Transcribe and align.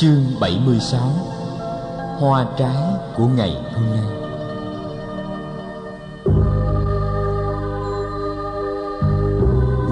Chương 0.00 0.24
76 0.40 1.00
Hoa 2.18 2.46
trái 2.58 2.76
của 3.16 3.26
ngày 3.26 3.56
hôm 3.74 3.84
nay. 3.90 4.04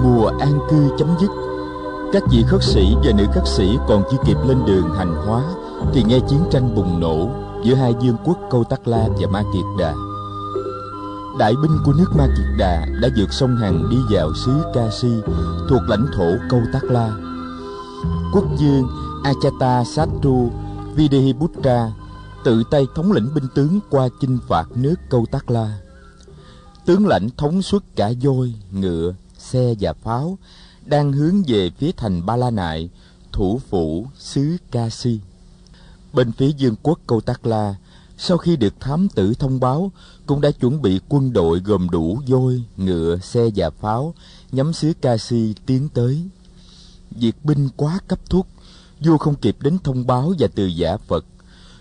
Mùa 0.03 0.31
an 0.39 0.59
cư 0.69 0.89
chấm 0.97 1.07
dứt, 1.21 1.31
Các 2.13 2.23
vị 2.31 2.43
khất 2.47 2.63
sĩ 2.63 2.95
và 3.03 3.11
nữ 3.17 3.25
khất 3.33 3.47
sĩ 3.47 3.77
còn 3.87 4.03
chưa 4.11 4.17
kịp 4.25 4.37
lên 4.47 4.65
đường 4.65 4.93
hành 4.97 5.15
hóa 5.15 5.43
Thì 5.93 6.03
nghe 6.03 6.19
chiến 6.29 6.39
tranh 6.51 6.75
bùng 6.75 6.99
nổ 6.99 7.29
giữa 7.63 7.75
hai 7.75 7.93
vương 7.93 8.17
quốc 8.23 8.37
Câu 8.51 8.63
Tắc 8.63 8.87
La 8.87 9.07
và 9.19 9.27
Ma 9.31 9.43
Kiệt 9.53 9.65
Đà. 9.79 9.93
Đại 11.39 11.53
binh 11.61 11.77
của 11.85 11.93
nước 11.93 12.11
Ma 12.17 12.27
Kiệt 12.37 12.57
Đà 12.57 12.85
đã 13.01 13.09
vượt 13.17 13.33
sông 13.33 13.55
Hằng 13.55 13.89
đi 13.89 13.97
vào 14.09 14.33
xứ 14.45 14.51
Ca 14.73 14.89
Si 14.91 15.11
thuộc 15.69 15.81
lãnh 15.87 16.05
thổ 16.17 16.31
Câu 16.49 16.59
Tắc 16.73 16.83
La. 16.83 17.11
Quốc 18.33 18.43
vương 18.59 19.06
Achata 19.27 19.83
Satru 19.83 20.51
Videhiputra 20.95 21.91
tự 22.43 22.63
tay 22.71 22.85
thống 22.95 23.11
lĩnh 23.11 23.33
binh 23.33 23.47
tướng 23.55 23.79
qua 23.89 24.09
chinh 24.21 24.39
phạt 24.47 24.67
nước 24.75 24.95
Câu 25.09 25.25
Tắc 25.31 25.51
La. 25.51 25.79
Tướng 26.85 27.07
lãnh 27.07 27.29
thống 27.37 27.61
suất 27.61 27.81
cả 27.95 28.11
voi, 28.21 28.53
ngựa, 28.71 29.13
xe 29.37 29.73
và 29.79 29.93
pháo 29.93 30.37
đang 30.85 31.11
hướng 31.11 31.43
về 31.47 31.69
phía 31.77 31.91
thành 31.97 32.25
Ba 32.25 32.35
La 32.35 32.49
Nại, 32.49 32.89
thủ 33.31 33.61
phủ 33.69 34.07
xứ 34.17 34.57
Kasi. 34.71 35.19
Bên 36.13 36.31
phía 36.31 36.51
vương 36.59 36.75
quốc 36.83 36.99
Câu 37.07 37.21
Tắc 37.21 37.45
La, 37.45 37.75
sau 38.17 38.37
khi 38.37 38.55
được 38.55 38.73
thám 38.79 39.09
tử 39.09 39.33
thông 39.33 39.59
báo, 39.59 39.91
cũng 40.25 40.41
đã 40.41 40.51
chuẩn 40.51 40.81
bị 40.81 40.99
quân 41.09 41.33
đội 41.33 41.59
gồm 41.59 41.89
đủ 41.89 42.19
voi, 42.27 42.63
ngựa, 42.77 43.17
xe 43.17 43.49
và 43.55 43.69
pháo 43.69 44.13
nhắm 44.51 44.73
xứ 44.73 44.93
Kasi 45.01 45.55
tiến 45.65 45.89
tới. 45.89 46.23
Việc 47.11 47.35
binh 47.43 47.69
quá 47.77 47.99
cấp 48.07 48.19
thúc, 48.29 48.47
vua 48.99 49.17
không 49.17 49.35
kịp 49.35 49.57
đến 49.59 49.77
thông 49.83 50.07
báo 50.07 50.33
và 50.39 50.47
từ 50.55 50.65
giả 50.65 50.97
Phật. 50.97 51.25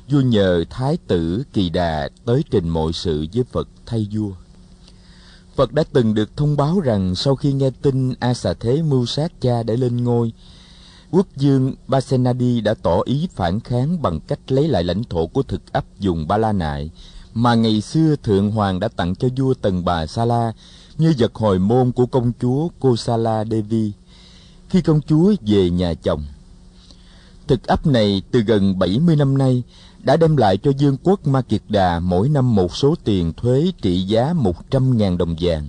Vua 0.08 0.20
nhờ 0.20 0.64
Thái 0.70 0.98
tử 1.06 1.42
Kỳ 1.52 1.70
Đà 1.70 2.08
tới 2.24 2.44
trình 2.50 2.68
mọi 2.68 2.92
sự 2.92 3.26
với 3.34 3.44
Phật 3.52 3.68
thay 3.86 4.06
vua. 4.12 4.30
Phật 5.56 5.72
đã 5.72 5.84
từng 5.92 6.14
được 6.14 6.36
thông 6.36 6.56
báo 6.56 6.80
rằng 6.80 7.14
sau 7.14 7.36
khi 7.36 7.52
nghe 7.52 7.70
tin 7.82 8.14
A 8.20 8.34
Xà 8.34 8.54
Thế 8.54 8.82
mưu 8.82 9.06
sát 9.06 9.32
cha 9.40 9.62
để 9.62 9.76
lên 9.76 10.04
ngôi, 10.04 10.32
quốc 11.10 11.26
dương 11.36 11.74
Basenadi 11.88 12.60
đã 12.60 12.74
tỏ 12.74 13.00
ý 13.04 13.28
phản 13.34 13.60
kháng 13.60 14.02
bằng 14.02 14.20
cách 14.20 14.38
lấy 14.48 14.68
lại 14.68 14.84
lãnh 14.84 15.04
thổ 15.04 15.26
của 15.26 15.42
thực 15.42 15.72
ấp 15.72 15.84
dùng 15.98 16.28
Ba 16.28 16.36
La 16.36 16.52
Nại 16.52 16.90
mà 17.34 17.54
ngày 17.54 17.80
xưa 17.80 18.16
Thượng 18.22 18.50
Hoàng 18.50 18.80
đã 18.80 18.88
tặng 18.88 19.14
cho 19.14 19.28
vua 19.36 19.54
Tần 19.54 19.84
Bà 19.84 20.06
Sa 20.06 20.24
La 20.24 20.52
như 20.98 21.14
vật 21.18 21.34
hồi 21.34 21.58
môn 21.58 21.92
của 21.92 22.06
công 22.06 22.32
chúa 22.40 22.68
Kosala 22.80 23.44
Devi 23.44 23.92
khi 24.68 24.80
công 24.80 25.00
chúa 25.00 25.34
về 25.46 25.70
nhà 25.70 25.94
chồng. 25.94 26.24
Thực 27.48 27.66
ấp 27.66 27.86
này 27.86 28.22
từ 28.30 28.40
gần 28.40 28.78
70 28.78 29.16
năm 29.16 29.38
nay 29.38 29.62
đã 30.02 30.16
đem 30.16 30.36
lại 30.36 30.56
cho 30.56 30.72
vương 30.80 30.96
quốc 31.02 31.26
Ma 31.26 31.42
Kiệt 31.42 31.62
Đà 31.68 32.00
mỗi 32.00 32.28
năm 32.28 32.54
một 32.54 32.76
số 32.76 32.94
tiền 33.04 33.32
thuế 33.36 33.72
trị 33.82 34.02
giá 34.02 34.34
100.000 34.70 35.16
đồng 35.16 35.36
vàng. 35.40 35.68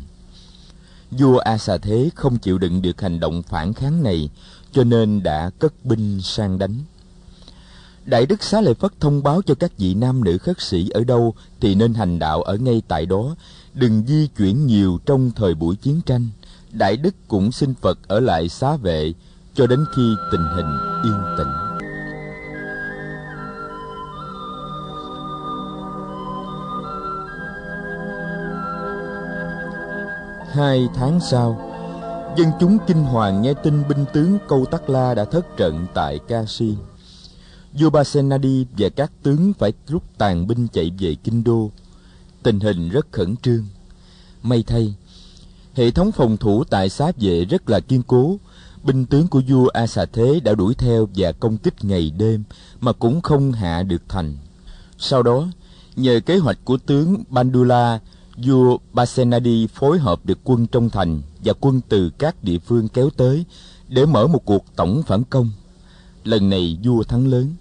Vua 1.12 1.38
A 1.38 1.58
Xà 1.58 1.78
Thế 1.78 2.10
không 2.16 2.38
chịu 2.38 2.58
đựng 2.58 2.82
được 2.82 3.02
hành 3.02 3.20
động 3.20 3.44
phản 3.44 3.74
kháng 3.74 4.04
này, 4.04 4.30
cho 4.72 4.84
nên 4.84 5.24
đã 5.24 5.50
cất 5.60 5.74
binh 5.84 6.22
sang 6.22 6.60
đánh. 6.60 6.76
Đại 8.06 8.26
Đức 8.26 8.44
Xá 8.44 8.62
Lợi 8.62 8.74
Phất 8.74 8.92
thông 9.00 9.24
báo 9.24 9.42
cho 9.42 9.56
các 9.56 9.78
vị 9.78 9.94
nam 9.94 10.24
nữ 10.24 10.38
khất 10.38 10.62
sĩ 10.62 10.90
ở 10.90 11.04
đâu 11.04 11.36
thì 11.60 11.76
nên 11.76 11.94
hành 11.94 12.20
đạo 12.20 12.42
ở 12.42 12.58
ngay 12.58 12.82
tại 12.88 13.06
đó, 13.06 13.36
đừng 13.74 14.04
di 14.08 14.28
chuyển 14.38 14.68
nhiều 14.68 15.00
trong 15.06 15.32
thời 15.36 15.54
buổi 15.54 15.76
chiến 15.76 16.02
tranh. 16.06 16.28
Đại 16.72 16.98
Đức 16.98 17.16
cũng 17.28 17.52
xin 17.52 17.74
Phật 17.82 18.08
ở 18.08 18.20
lại 18.20 18.50
xá 18.50 18.76
vệ 18.76 19.14
cho 19.56 19.68
đến 19.68 19.86
khi 19.96 20.16
tình 20.32 20.44
hình 20.56 20.78
yên 21.04 21.22
tĩnh. 21.38 21.67
Hai 30.52 30.88
tháng 30.96 31.20
sau, 31.20 31.60
dân 32.38 32.48
chúng 32.60 32.78
kinh 32.88 33.04
hoàng 33.04 33.42
nghe 33.42 33.54
tin 33.54 33.84
binh 33.90 34.06
tướng 34.14 34.38
Câu 34.48 34.66
Tắc 34.66 34.90
La 34.90 35.14
đã 35.14 35.26
thất 35.26 35.58
trận 35.58 35.88
tại 35.94 36.20
Kashi. 36.28 36.76
Vua 37.74 37.90
Basenadi 37.90 38.66
và 38.78 38.90
các 38.90 39.12
tướng 39.24 39.54
phải 39.54 39.74
rút 39.88 40.04
tàn 40.18 40.48
binh 40.48 40.68
chạy 40.68 40.92
về 41.00 41.16
kinh 41.24 41.44
đô. 41.44 41.72
Tình 42.44 42.60
hình 42.60 42.90
rất 42.90 43.12
khẩn 43.12 43.36
trương. 43.36 43.66
May 44.44 44.64
thay, 44.68 44.96
hệ 45.74 45.92
thống 45.92 46.12
phòng 46.12 46.38
thủ 46.38 46.64
tại 46.64 46.90
xá 46.90 47.12
vệ 47.20 47.46
rất 47.46 47.70
là 47.70 47.80
kiên 47.80 48.04
cố. 48.04 48.38
Binh 48.84 49.06
tướng 49.06 49.28
của 49.28 49.42
vua 49.48 49.68
A 49.68 49.88
Xà 49.88 50.06
Thế 50.06 50.40
đã 50.44 50.56
đuổi 50.56 50.76
theo 50.76 51.08
và 51.16 51.32
công 51.32 51.58
kích 51.58 51.86
ngày 51.86 52.12
đêm 52.18 52.44
mà 52.80 52.94
cũng 52.94 53.22
không 53.22 53.52
hạ 53.52 53.84
được 53.84 54.02
thành. 54.10 54.38
Sau 54.98 55.24
đó, 55.24 55.48
nhờ 55.96 56.20
kế 56.26 56.38
hoạch 56.38 56.58
của 56.66 56.78
tướng 56.78 57.24
Bandula 57.30 58.00
vua 58.38 58.78
Basenadi 58.94 59.68
phối 59.68 60.00
hợp 60.00 60.26
được 60.26 60.40
quân 60.44 60.68
trong 60.68 60.90
thành 60.90 61.22
và 61.44 61.54
quân 61.60 61.82
từ 61.90 62.10
các 62.10 62.44
địa 62.44 62.60
phương 62.60 62.88
kéo 62.88 63.10
tới 63.18 63.46
để 63.88 64.06
mở 64.06 64.28
một 64.28 64.46
cuộc 64.46 64.66
tổng 64.76 65.04
phản 65.08 65.24
công. 65.24 65.52
Lần 66.24 66.50
này 66.50 66.78
vua 66.84 67.04
thắng 67.04 67.28
lớn. 67.28 67.56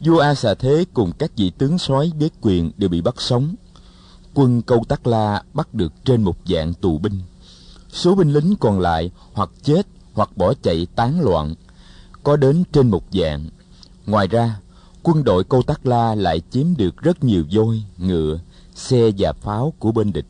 Vua 0.00 0.18
A 0.18 0.34
Xà 0.34 0.54
Thế 0.54 0.84
cùng 0.94 1.12
các 1.18 1.30
vị 1.36 1.50
tướng 1.58 1.78
soái 1.78 2.12
đế 2.18 2.28
quyền 2.40 2.70
đều 2.76 2.90
bị 2.90 3.00
bắt 3.00 3.20
sống. 3.20 3.54
Quân 4.34 4.62
Câu 4.62 4.84
Tắc 4.88 5.06
La 5.06 5.42
bắt 5.54 5.74
được 5.74 5.92
trên 6.04 6.22
một 6.22 6.36
dạng 6.46 6.74
tù 6.74 6.98
binh. 6.98 7.20
Số 7.92 8.14
binh 8.14 8.32
lính 8.32 8.54
còn 8.60 8.80
lại 8.80 9.10
hoặc 9.32 9.50
chết 9.62 9.86
hoặc 10.14 10.36
bỏ 10.36 10.54
chạy 10.62 10.86
tán 10.94 11.20
loạn, 11.20 11.54
có 12.22 12.36
đến 12.36 12.64
trên 12.72 12.90
một 12.90 13.04
dạng. 13.12 13.48
Ngoài 14.06 14.26
ra, 14.26 14.56
quân 15.02 15.24
đội 15.24 15.44
Câu 15.44 15.62
Tắc 15.62 15.86
La 15.86 16.14
lại 16.14 16.42
chiếm 16.50 16.76
được 16.76 16.96
rất 16.96 17.24
nhiều 17.24 17.44
voi, 17.54 17.82
ngựa, 17.98 18.38
xe 18.80 19.10
và 19.18 19.32
pháo 19.32 19.72
của 19.78 19.92
bên 19.92 20.12
địch. 20.12 20.26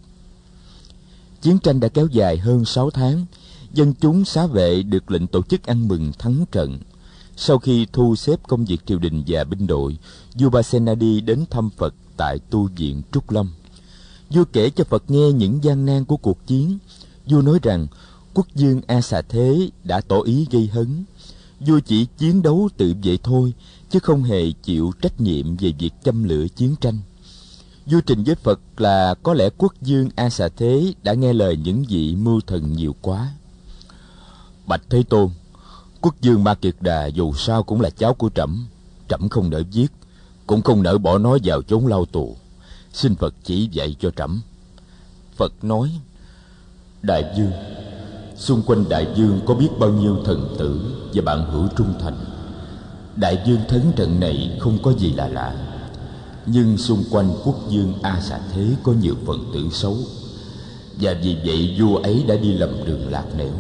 Chiến 1.43 1.59
tranh 1.59 1.81
đã 1.81 1.89
kéo 1.89 2.07
dài 2.07 2.39
hơn 2.39 2.65
6 2.65 2.91
tháng, 2.91 3.27
dân 3.73 3.95
chúng 4.01 4.25
xá 4.25 4.47
vệ 4.47 4.83
được 4.83 5.11
lệnh 5.11 5.27
tổ 5.27 5.43
chức 5.43 5.67
ăn 5.67 5.89
mừng 5.89 6.13
thắng 6.19 6.45
trận. 6.53 6.79
Sau 7.37 7.59
khi 7.59 7.87
thu 7.93 8.17
xếp 8.17 8.41
công 8.49 8.65
việc 8.65 8.87
triều 8.87 8.99
đình 8.99 9.23
và 9.27 9.45
binh 9.45 9.67
đội, 9.67 9.99
vua 10.35 10.51
Basenadi 10.51 11.21
đến 11.21 11.45
thăm 11.51 11.71
Phật 11.77 11.95
tại 12.17 12.39
tu 12.51 12.69
viện 12.77 13.03
Trúc 13.13 13.31
Lâm. 13.31 13.51
Vua 14.31 14.45
kể 14.53 14.71
cho 14.71 14.85
Phật 14.85 15.11
nghe 15.11 15.33
những 15.33 15.65
gian 15.65 15.87
nan 15.87 16.05
của 16.05 16.17
cuộc 16.17 16.47
chiến. 16.47 16.79
Vua 17.27 17.43
nói 17.43 17.59
rằng 17.63 17.87
quốc 18.35 18.47
dương 18.55 18.81
A 18.87 19.01
Xà 19.01 19.23
Thế 19.23 19.71
đã 19.85 20.01
tỏ 20.01 20.21
ý 20.21 20.47
gây 20.51 20.67
hấn. 20.67 21.05
Vua 21.61 21.81
chỉ 21.81 22.07
chiến 22.19 22.43
đấu 22.43 22.69
tự 22.77 22.95
vệ 23.03 23.17
thôi, 23.23 23.53
chứ 23.91 23.99
không 23.99 24.23
hề 24.23 24.53
chịu 24.63 24.93
trách 25.03 25.21
nhiệm 25.21 25.57
về 25.57 25.73
việc 25.79 25.91
châm 26.05 26.25
lửa 26.25 26.47
chiến 26.57 26.75
tranh. 26.81 26.99
Vua 27.91 28.01
trình 28.01 28.25
với 28.25 28.35
Phật 28.35 28.61
là 28.77 29.15
có 29.23 29.35
lẽ 29.35 29.49
quốc 29.59 29.75
dương 29.83 30.09
A 30.17 30.31
Xà 30.31 30.49
Thế 30.57 30.95
đã 31.03 31.15
nghe 31.15 31.33
lời 31.33 31.57
những 31.57 31.85
vị 31.89 32.17
mưu 32.17 32.41
thần 32.47 32.73
nhiều 32.73 32.95
quá. 33.03 33.29
Bạch 34.67 34.83
Thế 34.91 35.03
Tôn, 35.09 35.29
quốc 36.01 36.15
dương 36.21 36.45
Ma 36.45 36.55
Kiệt 36.55 36.75
Đà 36.81 37.07
dù 37.07 37.33
sao 37.33 37.63
cũng 37.63 37.81
là 37.81 37.91
cháu 37.91 38.15
của 38.15 38.31
trẫm, 38.35 38.67
trẫm 39.09 39.29
không 39.29 39.51
nỡ 39.51 39.63
giết, 39.71 39.93
cũng 40.47 40.63
không 40.63 40.83
nỡ 40.83 40.99
bỏ 40.99 41.19
nó 41.19 41.39
vào 41.45 41.63
chốn 41.63 41.87
lao 41.87 42.07
tù. 42.07 42.37
Xin 42.93 43.15
Phật 43.15 43.35
chỉ 43.45 43.69
dạy 43.73 43.97
cho 44.01 44.11
trẫm. 44.11 44.41
Phật 45.37 45.65
nói, 45.65 45.91
Đại 47.03 47.35
dương, 47.37 47.53
xung 48.37 48.63
quanh 48.63 48.89
đại 48.89 49.07
dương 49.17 49.41
có 49.47 49.55
biết 49.55 49.69
bao 49.79 49.91
nhiêu 49.91 50.17
thần 50.25 50.57
tử 50.59 50.81
và 51.15 51.23
bạn 51.23 51.51
hữu 51.53 51.69
trung 51.77 51.95
thành. 52.01 52.25
Đại 53.17 53.43
dương 53.47 53.61
thấn 53.69 53.93
trận 53.97 54.21
này 54.21 54.59
không 54.61 54.79
có 54.83 54.93
gì 54.93 55.13
là 55.13 55.29
lạ 55.29 55.70
nhưng 56.53 56.79
xung 56.79 57.05
quanh 57.11 57.31
quốc 57.45 57.71
dương 57.71 57.95
a 58.03 58.21
xà 58.21 58.39
thế 58.55 58.67
có 58.83 58.93
nhiều 58.93 59.15
phần 59.27 59.51
tử 59.55 59.69
xấu. 59.73 59.97
Và 61.01 61.15
vì 61.23 61.37
vậy 61.45 61.77
vua 61.79 61.97
ấy 61.97 62.25
đã 62.29 62.37
đi 62.37 62.53
lầm 62.53 62.85
đường 62.87 63.11
lạc 63.11 63.25
nẻo. 63.39 63.53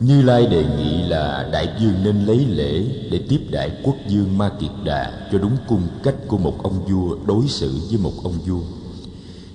Như 0.00 0.22
lai 0.22 0.46
đề 0.46 0.64
nghị 0.78 1.08
là 1.08 1.48
đại 1.52 1.68
dương 1.80 1.94
nên 2.04 2.26
lấy 2.26 2.46
lễ 2.48 2.84
để 3.10 3.20
tiếp 3.28 3.40
đại 3.50 3.70
quốc 3.82 3.96
dương 4.08 4.38
ma 4.38 4.50
kiệt 4.60 4.70
đà 4.84 5.28
cho 5.32 5.38
đúng 5.38 5.56
cung 5.68 5.82
cách 6.02 6.14
của 6.28 6.38
một 6.38 6.62
ông 6.62 6.86
vua 6.86 7.16
đối 7.26 7.48
xử 7.48 7.78
với 7.88 7.98
một 7.98 8.12
ông 8.24 8.38
vua. 8.46 8.60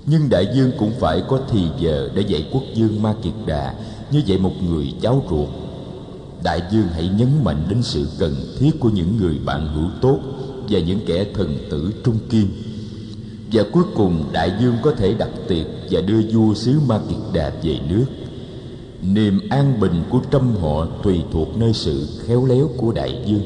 Nhưng 0.06 0.30
đại 0.30 0.48
dương 0.56 0.72
cũng 0.80 0.92
phải 1.00 1.22
có 1.28 1.40
thì 1.52 1.68
giờ 1.80 2.10
để 2.16 2.22
dạy 2.22 2.48
quốc 2.52 2.64
dương 2.76 3.02
ma 3.02 3.14
kiệt 3.24 3.34
đà. 3.46 3.76
Như 4.12 4.22
vậy 4.28 4.38
một 4.38 4.54
người 4.70 4.94
cháu 5.02 5.24
ruột, 5.30 5.50
đại 6.44 6.62
dương 6.72 6.88
hãy 6.94 7.10
nhấn 7.18 7.30
mạnh 7.44 7.66
đến 7.70 7.84
sự 7.84 8.08
cần 8.20 8.36
thiết 8.60 8.80
của 8.80 8.90
những 8.90 9.18
người 9.18 9.40
bạn 9.46 9.68
hữu 9.76 9.90
tốt 10.02 10.20
và 10.70 10.80
những 10.80 11.00
kẻ 11.06 11.26
thần 11.34 11.58
tử 11.70 11.94
trung 12.04 12.20
kiên. 12.30 12.48
Và 13.52 13.64
cuối 13.72 13.84
cùng 13.96 14.24
đại 14.32 14.52
dương 14.62 14.76
có 14.82 14.92
thể 14.92 15.14
đặt 15.14 15.30
tiệc 15.48 15.66
và 15.92 16.02
đưa 16.02 16.22
vua 16.34 16.54
xứ 16.54 16.80
ma 16.88 17.00
kiệt 17.10 17.20
đà 17.34 17.52
về 17.64 17.80
nước. 17.90 18.06
Niềm 19.02 19.50
an 19.50 19.80
bình 19.80 20.04
của 20.10 20.22
trăm 20.32 20.56
họ 20.56 20.86
tùy 21.04 21.22
thuộc 21.32 21.58
nơi 21.58 21.74
sự 21.74 22.08
khéo 22.26 22.46
léo 22.46 22.70
của 22.78 22.92
đại 22.92 23.24
dương. 23.26 23.44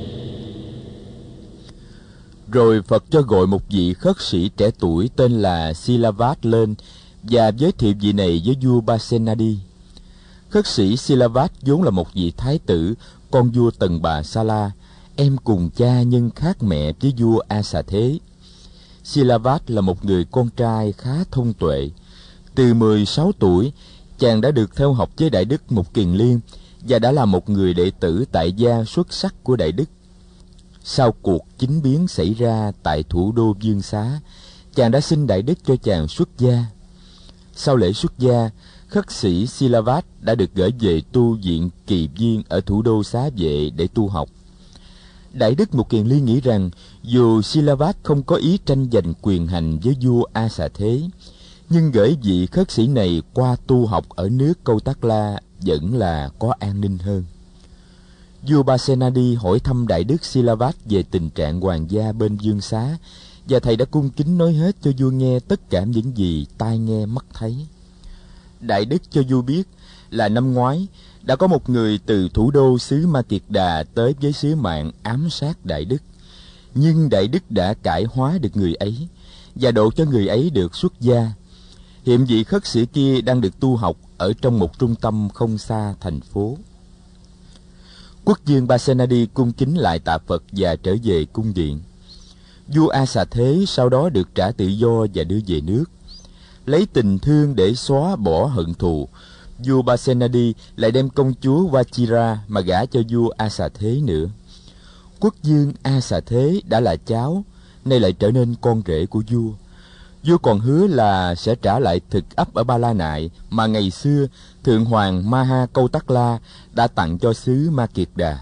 Rồi 2.51 2.81
phật 2.81 3.03
cho 3.09 3.21
gọi 3.21 3.47
một 3.47 3.69
vị 3.69 3.93
khất 3.93 4.21
sĩ 4.21 4.49
trẻ 4.57 4.71
tuổi 4.79 5.09
tên 5.15 5.31
là 5.31 5.73
silavat 5.73 6.45
lên 6.45 6.75
và 7.23 7.51
giới 7.57 7.71
thiệu 7.71 7.93
vị 8.01 8.13
này 8.13 8.41
với 8.45 8.55
vua 8.61 8.81
basenadi. 8.81 9.57
Khất 10.49 10.67
sĩ 10.67 10.97
silavat 10.97 11.51
vốn 11.61 11.83
là 11.83 11.89
một 11.89 12.13
vị 12.13 12.33
thái 12.37 12.59
tử, 12.59 12.93
con 13.31 13.49
vua 13.49 13.71
tần 13.71 14.01
bà 14.01 14.23
sala 14.23 14.71
em 15.15 15.37
cùng 15.43 15.69
cha 15.69 16.01
nhưng 16.01 16.29
khác 16.29 16.63
mẹ 16.63 16.91
với 17.01 17.13
vua 17.17 17.39
A 17.47 17.61
Xà 17.61 17.81
Thế. 17.81 18.19
Silavat 19.03 19.71
là 19.71 19.81
một 19.81 20.05
người 20.05 20.25
con 20.31 20.49
trai 20.49 20.91
khá 20.91 21.23
thông 21.31 21.53
tuệ. 21.53 21.89
Từ 22.55 22.73
16 22.73 23.31
tuổi, 23.39 23.71
chàng 24.19 24.41
đã 24.41 24.51
được 24.51 24.75
theo 24.75 24.93
học 24.93 25.09
với 25.17 25.29
Đại 25.29 25.45
Đức 25.45 25.71
Mục 25.71 25.93
Kiền 25.93 26.13
Liên 26.13 26.39
và 26.81 26.99
đã 26.99 27.11
là 27.11 27.25
một 27.25 27.49
người 27.49 27.73
đệ 27.73 27.91
tử 27.99 28.25
tại 28.31 28.51
gia 28.51 28.83
xuất 28.83 29.13
sắc 29.13 29.35
của 29.43 29.55
Đại 29.55 29.71
Đức. 29.71 29.89
Sau 30.83 31.11
cuộc 31.11 31.45
chính 31.57 31.81
biến 31.81 32.07
xảy 32.07 32.33
ra 32.33 32.71
tại 32.83 33.03
thủ 33.03 33.31
đô 33.31 33.55
Dương 33.61 33.81
Xá, 33.81 34.19
chàng 34.75 34.91
đã 34.91 35.01
xin 35.01 35.27
Đại 35.27 35.41
Đức 35.41 35.57
cho 35.65 35.75
chàng 35.75 36.07
xuất 36.07 36.29
gia. 36.37 36.65
Sau 37.55 37.75
lễ 37.75 37.93
xuất 37.93 38.19
gia, 38.19 38.49
khất 38.87 39.11
sĩ 39.11 39.47
Silavat 39.47 40.05
đã 40.21 40.35
được 40.35 40.49
gửi 40.55 40.73
về 40.79 41.01
tu 41.11 41.37
viện 41.43 41.69
kỳ 41.87 42.07
viên 42.07 42.43
ở 42.49 42.61
thủ 42.61 42.81
đô 42.81 43.03
Xá 43.03 43.29
Vệ 43.37 43.69
để 43.75 43.87
tu 43.87 44.07
học. 44.07 44.29
Đại 45.35 45.55
Đức 45.55 45.75
Mục 45.75 45.89
Kiền 45.89 46.07
ly 46.07 46.21
nghĩ 46.21 46.41
rằng 46.41 46.69
dù 47.03 47.41
Silavat 47.41 47.97
không 48.03 48.23
có 48.23 48.35
ý 48.35 48.59
tranh 48.65 48.87
giành 48.91 49.13
quyền 49.21 49.47
hành 49.47 49.79
với 49.79 49.97
vua 50.01 50.23
A 50.33 50.49
Xà 50.49 50.67
Thế, 50.73 51.01
nhưng 51.69 51.91
gửi 51.91 52.17
vị 52.23 52.45
khất 52.45 52.71
sĩ 52.71 52.87
này 52.87 53.21
qua 53.33 53.55
tu 53.67 53.85
học 53.85 54.05
ở 54.09 54.29
nước 54.29 54.53
Câu 54.63 54.79
Tắc 54.79 55.03
La 55.03 55.39
vẫn 55.61 55.95
là 55.97 56.29
có 56.39 56.53
an 56.59 56.81
ninh 56.81 56.97
hơn. 56.97 57.23
Vua 58.47 58.63
Basenadi 58.63 59.35
hỏi 59.35 59.59
thăm 59.59 59.87
Đại 59.87 60.03
Đức 60.03 60.25
Silavat 60.25 60.75
về 60.85 61.03
tình 61.03 61.29
trạng 61.29 61.61
hoàng 61.61 61.91
gia 61.91 62.11
bên 62.11 62.37
dương 62.37 62.61
xá, 62.61 62.97
và 63.49 63.59
thầy 63.59 63.75
đã 63.75 63.85
cung 63.85 64.09
kính 64.09 64.37
nói 64.37 64.53
hết 64.53 64.75
cho 64.81 64.91
vua 64.97 65.11
nghe 65.11 65.39
tất 65.39 65.69
cả 65.69 65.83
những 65.83 66.17
gì 66.17 66.45
tai 66.57 66.77
nghe 66.77 67.05
mắt 67.05 67.25
thấy. 67.33 67.67
Đại 68.59 68.85
Đức 68.85 69.01
cho 69.11 69.21
vua 69.29 69.41
biết 69.41 69.63
là 70.09 70.29
năm 70.29 70.53
ngoái 70.53 70.87
đã 71.25 71.35
có 71.35 71.47
một 71.47 71.69
người 71.69 71.99
từ 72.05 72.29
thủ 72.33 72.51
đô 72.51 72.77
xứ 72.77 73.07
Ma 73.07 73.21
Kiệt 73.21 73.41
Đà 73.49 73.83
tới 73.95 74.15
với 74.21 74.33
sứ 74.33 74.55
mạng 74.55 74.91
ám 75.03 75.29
sát 75.29 75.65
Đại 75.65 75.85
Đức. 75.85 76.01
Nhưng 76.75 77.09
Đại 77.09 77.27
Đức 77.27 77.51
đã 77.51 77.73
cải 77.73 78.03
hóa 78.03 78.37
được 78.41 78.57
người 78.57 78.73
ấy 78.73 79.07
và 79.55 79.71
độ 79.71 79.91
cho 79.91 80.05
người 80.05 80.27
ấy 80.27 80.49
được 80.49 80.75
xuất 80.75 80.93
gia. 80.99 81.31
Hiện 82.05 82.25
vị 82.25 82.43
khất 82.43 82.65
sĩ 82.65 82.85
kia 82.85 83.21
đang 83.21 83.41
được 83.41 83.59
tu 83.59 83.75
học 83.75 83.97
ở 84.17 84.33
trong 84.41 84.59
một 84.59 84.79
trung 84.79 84.95
tâm 84.95 85.29
không 85.33 85.57
xa 85.57 85.95
thành 85.99 86.21
phố. 86.21 86.57
Quốc 88.25 88.39
dương 88.45 88.67
Basenadi 88.67 89.25
cung 89.33 89.51
kính 89.51 89.77
lại 89.77 89.99
tạ 89.99 90.17
Phật 90.17 90.43
và 90.51 90.75
trở 90.75 90.95
về 91.03 91.25
cung 91.25 91.53
điện. 91.53 91.79
Vua 92.67 92.87
A 92.87 93.05
Xà 93.05 93.25
Thế 93.25 93.63
sau 93.67 93.89
đó 93.89 94.09
được 94.09 94.35
trả 94.35 94.51
tự 94.51 94.65
do 94.65 95.05
và 95.13 95.23
đưa 95.23 95.39
về 95.47 95.61
nước. 95.61 95.85
Lấy 96.65 96.87
tình 96.93 97.19
thương 97.19 97.55
để 97.55 97.75
xóa 97.75 98.15
bỏ 98.15 98.45
hận 98.45 98.73
thù, 98.73 99.09
vua 99.57 99.81
Basenadi 99.81 100.53
lại 100.75 100.91
đem 100.91 101.09
công 101.09 101.33
chúa 101.41 101.67
Vachira 101.67 102.39
mà 102.47 102.61
gả 102.61 102.85
cho 102.85 103.01
vua 103.09 103.29
A 103.37 103.49
Xà 103.49 103.69
Thế 103.69 104.01
nữa. 104.03 104.25
Quốc 105.19 105.35
dương 105.43 105.73
A 105.83 106.01
Xà 106.01 106.19
Thế 106.19 106.61
đã 106.65 106.79
là 106.79 106.95
cháu, 106.95 107.43
nay 107.85 107.99
lại 107.99 108.13
trở 108.13 108.31
nên 108.31 108.55
con 108.61 108.81
rể 108.87 109.05
của 109.05 109.23
vua. 109.31 109.51
Vua 110.23 110.37
còn 110.37 110.59
hứa 110.59 110.87
là 110.87 111.35
sẽ 111.35 111.55
trả 111.55 111.79
lại 111.79 112.01
thực 112.09 112.35
ấp 112.35 112.53
ở 112.53 112.63
Ba 112.63 112.77
La 112.77 112.93
Nại 112.93 113.29
mà 113.49 113.65
ngày 113.65 113.91
xưa 113.91 114.27
Thượng 114.63 114.85
Hoàng 114.85 115.29
Maha 115.29 115.65
Câu 115.73 115.87
Tắc 115.87 116.11
La 116.11 116.39
đã 116.73 116.87
tặng 116.87 117.17
cho 117.19 117.33
xứ 117.33 117.69
Ma 117.69 117.87
Kiệt 117.87 118.09
Đà. 118.15 118.39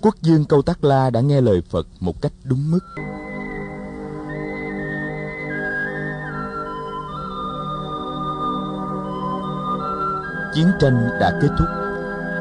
Quốc 0.00 0.14
dương 0.22 0.44
Câu 0.44 0.62
Tắc 0.62 0.84
La 0.84 1.10
đã 1.10 1.20
nghe 1.20 1.40
lời 1.40 1.62
Phật 1.70 1.86
một 2.00 2.22
cách 2.22 2.32
đúng 2.44 2.70
mức. 2.70 2.80
Chiến 10.54 10.66
tranh 10.80 11.08
đã 11.20 11.38
kết 11.42 11.48
thúc. 11.58 11.68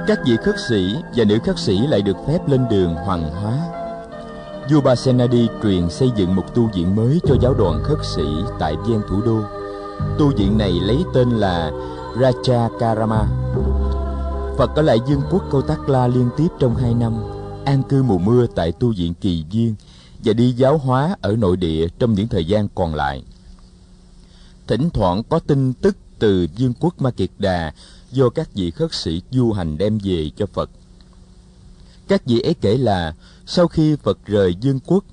Các 0.08 0.20
vị 0.26 0.38
khất 0.44 0.56
sĩ 0.68 0.96
và 1.16 1.24
nữ 1.24 1.38
khất 1.46 1.60
sĩ 1.60 1.88
lại 1.88 2.02
được 2.02 2.18
phép 2.28 2.40
lên 2.48 2.66
đường 2.70 2.96
hoàng 2.96 3.32
hóa 3.32 3.58
vua 4.72 4.82
Basenadi 4.82 5.48
truyền 5.64 5.90
xây 5.90 6.12
dựng 6.16 6.36
một 6.36 6.56
tu 6.56 6.70
viện 6.74 6.96
mới 6.96 7.20
cho 7.28 7.36
giáo 7.42 7.54
đoàn 7.54 7.84
khất 7.84 7.98
sĩ 8.16 8.24
tại 8.60 8.76
viên 8.88 9.02
thủ 9.10 9.22
đô. 9.22 9.42
Tu 10.20 10.36
viện 10.38 10.58
này 10.58 10.72
lấy 10.72 11.04
tên 11.14 11.30
là 11.30 11.72
Raja 12.18 12.70
Karama. 12.80 13.28
Phật 14.58 14.76
ở 14.76 14.82
lại 14.82 15.00
dương 15.08 15.22
quốc 15.32 15.44
Câu 15.52 15.62
Tắc 15.62 15.90
La 15.90 16.08
liên 16.08 16.30
tiếp 16.38 16.48
trong 16.60 16.76
hai 16.76 16.94
năm, 16.94 17.14
an 17.66 17.84
cư 17.84 18.04
mùa 18.04 18.18
mưa 18.18 18.48
tại 18.56 18.72
tu 18.72 18.94
viện 18.98 19.14
Kỳ 19.14 19.46
Viên 19.52 19.76
và 20.26 20.34
đi 20.34 20.52
giáo 20.52 20.78
hóa 20.78 21.16
ở 21.22 21.36
nội 21.36 21.58
địa 21.58 21.88
trong 22.00 22.14
những 22.14 22.28
thời 22.28 22.46
gian 22.46 22.68
còn 22.76 22.96
lại. 22.96 23.24
Thỉnh 24.68 24.90
thoảng 24.90 25.24
có 25.30 25.40
tin 25.40 25.74
tức 25.74 25.98
từ 26.20 26.48
dương 26.56 26.74
quốc 26.80 27.02
Ma 27.02 27.12
Kiệt 27.12 27.30
Đà 27.40 27.72
do 28.14 28.30
các 28.30 28.50
vị 28.54 28.72
khất 28.72 28.94
sĩ 28.94 29.22
du 29.32 29.52
hành 29.52 29.78
đem 29.78 29.98
về 30.04 30.32
cho 30.36 30.46
Phật. 30.46 30.70
Các 32.08 32.26
vị 32.26 32.40
ấy 32.40 32.54
kể 32.62 32.78
là 32.78 33.16
sau 33.46 33.68
khi 33.68 33.96
Phật 33.96 34.18
rời 34.26 34.56
dương 34.56 34.80
quốc, 34.86 35.04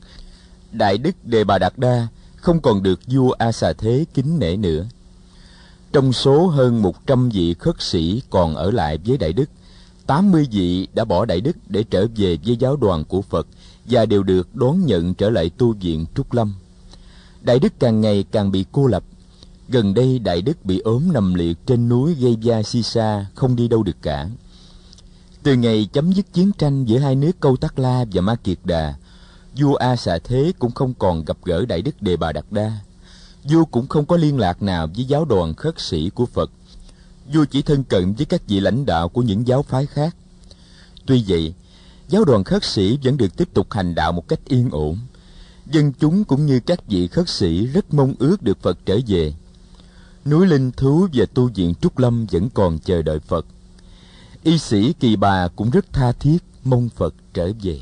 Đại 0.73 0.99
Đức 0.99 1.25
Đề 1.25 1.45
Bà 1.45 1.59
Đạt 1.59 1.73
Đa 1.77 2.09
không 2.37 2.61
còn 2.61 2.83
được 2.83 3.01
vua 3.07 3.31
A 3.31 3.53
Xà 3.53 3.73
Thế 3.73 4.05
kính 4.15 4.39
nể 4.39 4.57
nữa. 4.57 4.87
Trong 5.93 6.13
số 6.13 6.47
hơn 6.47 6.83
một 6.83 7.07
trăm 7.07 7.29
vị 7.29 7.55
khất 7.55 7.83
sĩ 7.83 8.23
còn 8.31 8.55
ở 8.55 8.71
lại 8.71 8.99
với 9.07 9.19
Đại 9.19 9.33
Đức, 9.33 9.51
tám 10.07 10.33
mươi 10.33 10.49
vị 10.51 10.89
đã 10.95 11.05
bỏ 11.05 11.25
Đại 11.25 11.41
Đức 11.41 11.57
để 11.69 11.83
trở 11.83 12.07
về 12.17 12.39
với 12.47 12.57
giáo 12.57 12.77
đoàn 12.77 13.05
của 13.05 13.23
Phật 13.23 13.47
và 13.85 14.07
đều 14.07 14.23
được 14.23 14.57
đón 14.57 14.87
nhận 14.87 15.15
trở 15.15 15.31
lại 15.31 15.51
tu 15.51 15.73
viện 15.73 16.07
Trúc 16.15 16.33
Lâm. 16.33 16.55
Đại 17.41 17.59
Đức 17.59 17.73
càng 17.79 18.01
ngày 18.01 18.25
càng 18.31 18.53
bị 18.53 18.65
cô 18.73 18.87
lập. 18.87 19.05
Gần 19.73 19.95
đây 19.95 20.19
Đại 20.19 20.43
Đức 20.43 20.65
bị 20.65 20.79
ốm 20.79 21.13
nằm 21.13 21.35
liệt 21.35 21.59
trên 21.67 21.89
núi 21.89 22.15
Gây 22.15 22.37
ra 22.43 22.63
si 22.63 22.83
sa 22.83 23.27
không 23.35 23.57
đi 23.57 23.69
đâu 23.69 23.83
được 23.83 23.97
cả. 24.03 24.29
Từ 25.43 25.55
ngày 25.55 25.89
chấm 25.93 26.13
dứt 26.13 26.33
chiến 26.33 26.53
tranh 26.59 26.85
giữa 26.85 26.99
hai 26.99 27.15
nước 27.15 27.41
Câu 27.41 27.57
Tắc 27.57 27.79
La 27.79 28.05
và 28.13 28.21
Ma 28.21 28.35
Kiệt 28.35 28.59
Đà, 28.65 28.95
vua 29.57 29.75
A 29.75 29.97
Xà 29.97 30.19
Thế 30.25 30.53
cũng 30.59 30.71
không 30.71 30.95
còn 30.95 31.25
gặp 31.25 31.37
gỡ 31.45 31.67
Đại 31.67 31.83
Đức 31.83 32.03
Đề 32.03 32.17
Bà 32.17 32.33
Đạt 32.33 32.45
Đa. 32.51 32.79
Vua 33.45 33.65
cũng 33.65 33.89
không 33.89 34.07
có 34.07 34.17
liên 34.17 34.39
lạc 34.39 34.63
nào 34.63 34.89
với 34.97 35.05
giáo 35.05 35.25
đoàn 35.25 35.55
khất 35.55 35.81
sĩ 35.81 36.11
của 36.11 36.27
Phật. 36.27 36.51
Vua 37.33 37.45
chỉ 37.45 37.63
thân 37.63 37.85
cận 37.85 38.13
với 38.13 38.27
các 38.27 38.43
vị 38.49 38.61
lãnh 38.61 38.87
đạo 38.87 39.09
của 39.09 39.23
những 39.23 39.47
giáo 39.47 39.63
phái 39.63 39.87
khác. 39.87 40.17
Tuy 41.07 41.25
vậy, 41.29 41.55
giáo 42.09 42.25
đoàn 42.25 42.45
khất 42.45 42.65
sĩ 42.65 42.99
vẫn 43.05 43.17
được 43.17 43.37
tiếp 43.37 43.49
tục 43.55 43.73
hành 43.73 43.95
đạo 43.95 44.13
một 44.13 44.29
cách 44.29 44.41
yên 44.49 44.69
ổn. 44.71 44.99
Dân 45.67 45.93
chúng 45.93 46.25
cũng 46.25 46.47
như 46.47 46.61
các 46.61 46.87
vị 46.87 47.09
khất 47.09 47.29
sĩ 47.29 47.67
rất 47.67 47.95
mong 47.95 48.15
ước 48.19 48.43
được 48.43 48.63
Phật 48.63 48.79
trở 48.87 48.99
về. 49.07 49.33
Núi 50.25 50.47
Linh 50.47 50.71
Thú 50.77 51.09
và 51.13 51.25
tu 51.35 51.51
viện 51.55 51.75
Trúc 51.81 51.99
Lâm 51.99 52.27
vẫn 52.33 52.49
còn 52.55 52.79
chờ 52.79 53.03
đợi 53.03 53.19
Phật. 53.19 53.47
Y 54.43 54.59
sĩ 54.59 54.93
kỳ 54.93 55.17
bà 55.17 55.49
cũng 55.57 55.71
rất 55.71 55.93
tha 55.93 56.13
thiết, 56.13 56.39
mong 56.65 56.89
phật 56.89 57.15
trở 57.35 57.51
về. 57.63 57.81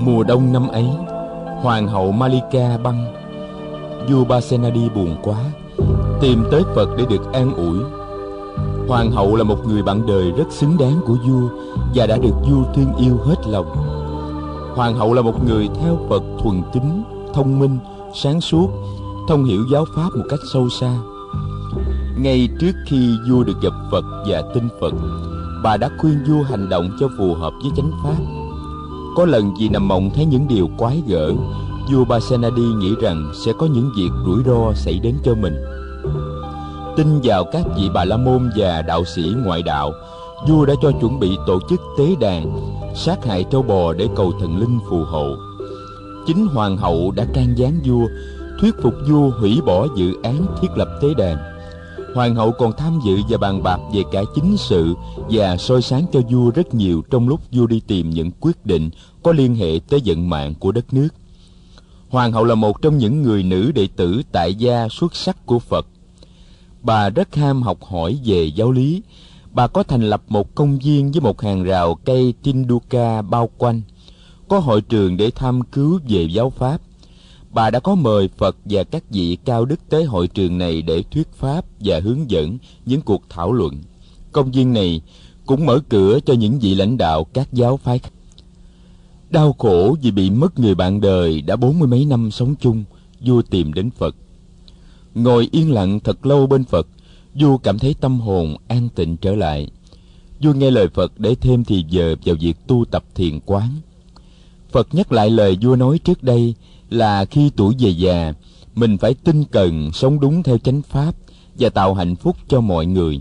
Mùa 0.00 0.24
đông 0.24 0.52
năm 0.52 0.68
ấy, 0.68 0.86
hoàng 1.62 1.88
hậu 1.88 2.12
malika 2.12 2.78
băng, 2.78 3.14
vua 4.10 4.24
basenadi 4.24 4.88
buồn 4.94 5.16
quá, 5.22 5.44
tìm 6.20 6.44
tới 6.50 6.62
phật 6.74 6.88
để 6.98 7.04
được 7.10 7.32
an 7.32 7.54
ủi 7.54 8.01
hoàng 8.88 9.12
hậu 9.12 9.36
là 9.36 9.44
một 9.44 9.66
người 9.66 9.82
bạn 9.82 10.06
đời 10.06 10.30
rất 10.30 10.44
xứng 10.50 10.76
đáng 10.78 11.00
của 11.06 11.16
vua 11.26 11.48
và 11.94 12.06
đã 12.06 12.18
được 12.18 12.34
vua 12.50 12.64
thương 12.74 12.96
yêu 12.98 13.16
hết 13.24 13.36
lòng. 13.46 13.66
Hoàng 14.76 14.94
hậu 14.94 15.14
là 15.14 15.22
một 15.22 15.44
người 15.44 15.68
theo 15.80 15.98
phật 16.08 16.22
thuần 16.42 16.62
tính, 16.72 17.02
thông 17.34 17.58
minh 17.58 17.78
sáng 18.14 18.40
suốt 18.40 18.68
thông 19.28 19.44
hiểu 19.44 19.64
giáo 19.72 19.84
pháp 19.96 20.10
một 20.16 20.24
cách 20.28 20.40
sâu 20.52 20.68
xa. 20.68 20.98
Ngay 22.18 22.48
trước 22.60 22.72
khi 22.86 23.16
vua 23.30 23.44
được 23.44 23.62
gặp 23.62 23.72
phật 23.90 24.04
và 24.28 24.42
tin 24.54 24.68
phật 24.80 24.94
bà 25.62 25.76
đã 25.76 25.90
khuyên 25.98 26.18
vua 26.28 26.42
hành 26.42 26.68
động 26.68 26.90
cho 27.00 27.08
phù 27.18 27.34
hợp 27.34 27.52
với 27.62 27.72
chánh 27.76 27.90
pháp. 28.02 28.16
Có 29.16 29.24
lần 29.24 29.54
vì 29.60 29.68
nằm 29.68 29.88
mộng 29.88 30.10
thấy 30.14 30.24
những 30.24 30.48
điều 30.48 30.68
quái 30.78 31.02
gở 31.06 31.32
vua 31.92 32.04
basenadi 32.04 32.62
nghĩ 32.62 32.94
rằng 33.00 33.32
sẽ 33.44 33.52
có 33.58 33.66
những 33.66 33.90
việc 33.96 34.10
rủi 34.26 34.42
ro 34.46 34.72
xảy 34.74 34.98
đến 34.98 35.14
cho 35.24 35.34
mình 35.34 35.54
tin 36.96 37.20
vào 37.22 37.44
các 37.44 37.66
vị 37.76 37.90
bà 37.94 38.04
la 38.04 38.16
môn 38.16 38.50
và 38.56 38.82
đạo 38.82 39.04
sĩ 39.04 39.32
ngoại 39.44 39.62
đạo. 39.62 39.92
Vua 40.48 40.66
đã 40.66 40.74
cho 40.82 40.92
chuẩn 41.00 41.20
bị 41.20 41.36
tổ 41.46 41.60
chức 41.70 41.80
tế 41.98 42.14
đàn, 42.20 42.52
sát 42.94 43.24
hại 43.24 43.44
trâu 43.50 43.62
bò 43.62 43.92
để 43.92 44.08
cầu 44.16 44.32
thần 44.40 44.58
linh 44.58 44.78
phù 44.90 45.04
hộ. 45.04 45.36
Chính 46.26 46.46
hoàng 46.46 46.76
hậu 46.76 47.10
đã 47.10 47.24
can 47.34 47.54
gián 47.56 47.80
vua, 47.84 48.06
thuyết 48.60 48.74
phục 48.82 48.94
vua 49.08 49.30
hủy 49.30 49.60
bỏ 49.66 49.86
dự 49.96 50.14
án 50.22 50.46
thiết 50.60 50.68
lập 50.76 50.88
tế 51.02 51.08
đàn. 51.18 51.36
Hoàng 52.14 52.34
hậu 52.34 52.52
còn 52.52 52.72
tham 52.72 53.00
dự 53.04 53.18
và 53.28 53.38
bàn 53.38 53.62
bạc 53.62 53.80
về 53.94 54.02
cả 54.12 54.22
chính 54.34 54.56
sự 54.56 54.94
và 55.30 55.56
soi 55.56 55.82
sáng 55.82 56.04
cho 56.12 56.20
vua 56.30 56.50
rất 56.50 56.74
nhiều 56.74 57.02
trong 57.10 57.28
lúc 57.28 57.40
vua 57.52 57.66
đi 57.66 57.80
tìm 57.86 58.10
những 58.10 58.30
quyết 58.40 58.66
định 58.66 58.90
có 59.22 59.32
liên 59.32 59.54
hệ 59.54 59.80
tới 59.88 60.00
vận 60.04 60.30
mạng 60.30 60.54
của 60.60 60.72
đất 60.72 60.94
nước. 60.94 61.08
Hoàng 62.10 62.32
hậu 62.32 62.44
là 62.44 62.54
một 62.54 62.82
trong 62.82 62.98
những 62.98 63.22
người 63.22 63.42
nữ 63.42 63.72
đệ 63.74 63.88
tử 63.96 64.22
tại 64.32 64.54
gia 64.54 64.88
xuất 64.88 65.16
sắc 65.16 65.46
của 65.46 65.58
phật 65.58 65.86
bà 66.82 67.08
rất 67.08 67.34
ham 67.34 67.62
học 67.62 67.84
hỏi 67.84 68.20
về 68.24 68.44
giáo 68.44 68.72
lý 68.72 69.02
bà 69.54 69.66
có 69.66 69.82
thành 69.82 70.02
lập 70.02 70.22
một 70.28 70.54
công 70.54 70.78
viên 70.78 71.12
với 71.12 71.20
một 71.20 71.40
hàng 71.40 71.62
rào 71.62 71.94
cây 71.94 72.34
Tinduka 72.42 73.22
bao 73.22 73.50
quanh, 73.58 73.80
có 74.48 74.58
hội 74.58 74.80
trường 74.80 75.16
để 75.16 75.30
tham 75.34 75.62
cứu 75.62 76.00
về 76.08 76.22
giáo 76.22 76.50
pháp. 76.50 76.80
bà 77.50 77.70
đã 77.70 77.80
có 77.80 77.94
mời 77.94 78.28
Phật 78.36 78.56
và 78.64 78.84
các 78.84 79.02
vị 79.10 79.38
cao 79.44 79.64
đức 79.64 79.80
tới 79.88 80.04
hội 80.04 80.28
trường 80.28 80.58
này 80.58 80.82
để 80.82 81.02
thuyết 81.10 81.32
pháp 81.32 81.64
và 81.80 82.00
hướng 82.00 82.30
dẫn 82.30 82.58
những 82.86 83.00
cuộc 83.00 83.22
thảo 83.28 83.52
luận. 83.52 83.82
Công 84.32 84.50
viên 84.50 84.72
này 84.72 85.00
cũng 85.46 85.66
mở 85.66 85.78
cửa 85.88 86.18
cho 86.26 86.34
những 86.34 86.58
vị 86.58 86.74
lãnh 86.74 86.96
đạo 86.96 87.24
các 87.24 87.48
giáo 87.52 87.76
phái 87.76 87.98
khác. 87.98 88.12
Đau 89.30 89.52
khổ 89.58 89.96
vì 90.02 90.10
bị 90.10 90.30
mất 90.30 90.58
người 90.58 90.74
bạn 90.74 91.00
đời 91.00 91.40
đã 91.40 91.56
bốn 91.56 91.78
mươi 91.78 91.88
mấy 91.88 92.04
năm 92.04 92.30
sống 92.30 92.54
chung, 92.60 92.84
vua 93.20 93.42
tìm 93.42 93.72
đến 93.72 93.90
Phật. 93.90 94.16
Ngồi 95.14 95.48
yên 95.52 95.72
lặng 95.72 96.00
thật 96.00 96.26
lâu 96.26 96.46
bên 96.46 96.64
Phật, 96.64 96.86
vua 97.34 97.56
cảm 97.56 97.78
thấy 97.78 97.94
tâm 98.00 98.20
hồn 98.20 98.56
an 98.68 98.88
tịnh 98.94 99.16
trở 99.16 99.34
lại. 99.34 99.68
Vua 100.42 100.52
nghe 100.52 100.70
lời 100.70 100.88
Phật 100.88 101.20
để 101.20 101.34
thêm 101.34 101.64
thì 101.64 101.84
giờ 101.88 102.16
vào 102.24 102.36
việc 102.40 102.56
tu 102.66 102.84
tập 102.90 103.04
thiền 103.14 103.40
quán. 103.46 103.68
Phật 104.70 104.94
nhắc 104.94 105.12
lại 105.12 105.30
lời 105.30 105.58
vua 105.62 105.76
nói 105.76 105.98
trước 105.98 106.22
đây 106.22 106.54
là 106.90 107.24
khi 107.24 107.50
tuổi 107.56 107.74
về 107.78 107.90
già, 107.90 108.32
mình 108.74 108.98
phải 108.98 109.14
tinh 109.14 109.44
cần 109.44 109.92
sống 109.92 110.20
đúng 110.20 110.42
theo 110.42 110.58
chánh 110.58 110.82
pháp 110.82 111.14
và 111.58 111.68
tạo 111.68 111.94
hạnh 111.94 112.16
phúc 112.16 112.36
cho 112.48 112.60
mọi 112.60 112.86
người. 112.86 113.20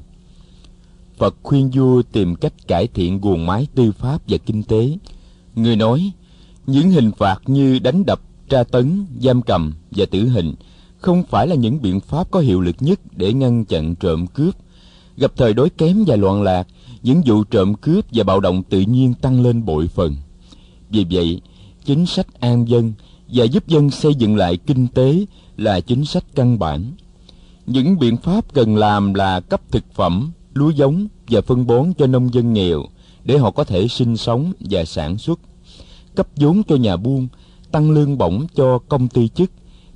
Phật 1.17 1.35
khuyên 1.43 1.69
vua 1.73 2.01
tìm 2.01 2.35
cách 2.35 2.67
cải 2.67 2.87
thiện 2.87 3.21
guồng 3.21 3.45
máy 3.45 3.67
tư 3.75 3.91
pháp 3.91 4.21
và 4.27 4.37
kinh 4.37 4.63
tế. 4.63 4.97
Người 5.55 5.75
nói, 5.75 6.11
những 6.67 6.91
hình 6.91 7.11
phạt 7.17 7.37
như 7.45 7.79
đánh 7.79 8.05
đập, 8.05 8.19
tra 8.49 8.63
tấn, 8.63 9.05
giam 9.21 9.41
cầm 9.41 9.73
và 9.91 10.05
tử 10.11 10.29
hình 10.29 10.55
không 11.01 11.23
phải 11.23 11.47
là 11.47 11.55
những 11.55 11.81
biện 11.81 11.99
pháp 11.99 12.31
có 12.31 12.39
hiệu 12.39 12.61
lực 12.61 12.75
nhất 12.79 12.99
để 13.15 13.33
ngăn 13.33 13.65
chặn 13.65 13.95
trộm 13.95 14.27
cướp. 14.27 14.55
Gặp 15.17 15.31
thời 15.37 15.53
đối 15.53 15.69
kém 15.69 16.03
và 16.07 16.15
loạn 16.15 16.43
lạc, 16.43 16.67
những 17.03 17.21
vụ 17.25 17.43
trộm 17.43 17.73
cướp 17.73 18.05
và 18.11 18.23
bạo 18.23 18.39
động 18.39 18.63
tự 18.63 18.79
nhiên 18.79 19.13
tăng 19.13 19.41
lên 19.41 19.65
bội 19.65 19.87
phần. 19.87 20.15
Vì 20.89 21.05
vậy, 21.11 21.41
chính 21.85 22.05
sách 22.05 22.27
an 22.39 22.69
dân 22.69 22.93
và 23.27 23.45
giúp 23.45 23.67
dân 23.67 23.89
xây 23.89 24.15
dựng 24.15 24.35
lại 24.35 24.57
kinh 24.57 24.87
tế 24.87 25.25
là 25.57 25.79
chính 25.79 26.05
sách 26.05 26.23
căn 26.35 26.59
bản. 26.59 26.91
Những 27.65 27.99
biện 27.99 28.17
pháp 28.17 28.53
cần 28.53 28.75
làm 28.75 29.13
là 29.13 29.39
cấp 29.39 29.61
thực 29.71 29.83
phẩm, 29.93 30.31
lúa 30.53 30.69
giống 30.69 31.07
và 31.29 31.41
phân 31.41 31.67
bón 31.67 31.93
cho 31.93 32.07
nông 32.07 32.33
dân 32.33 32.53
nghèo 32.53 32.83
để 33.23 33.37
họ 33.37 33.51
có 33.51 33.63
thể 33.63 33.87
sinh 33.87 34.17
sống 34.17 34.53
và 34.59 34.85
sản 34.85 35.17
xuất, 35.17 35.39
cấp 36.15 36.27
vốn 36.35 36.63
cho 36.63 36.75
nhà 36.75 36.97
buôn, 36.97 37.27
tăng 37.71 37.91
lương 37.91 38.17
bổng 38.17 38.47
cho 38.55 38.79
công 38.79 39.07
ty 39.07 39.27
chức, 39.27 39.51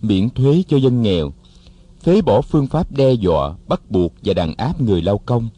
miễn 0.07 0.29
thuế 0.29 0.63
cho 0.67 0.77
dân 0.77 1.01
nghèo, 1.01 1.31
phế 2.03 2.21
bỏ 2.21 2.41
phương 2.41 2.67
pháp 2.67 2.91
đe 2.91 3.13
dọa, 3.13 3.55
bắt 3.67 3.91
buộc 3.91 4.13
và 4.23 4.33
đàn 4.33 4.55
áp 4.57 4.81
người 4.81 5.01
lao 5.01 5.17
công, 5.17 5.49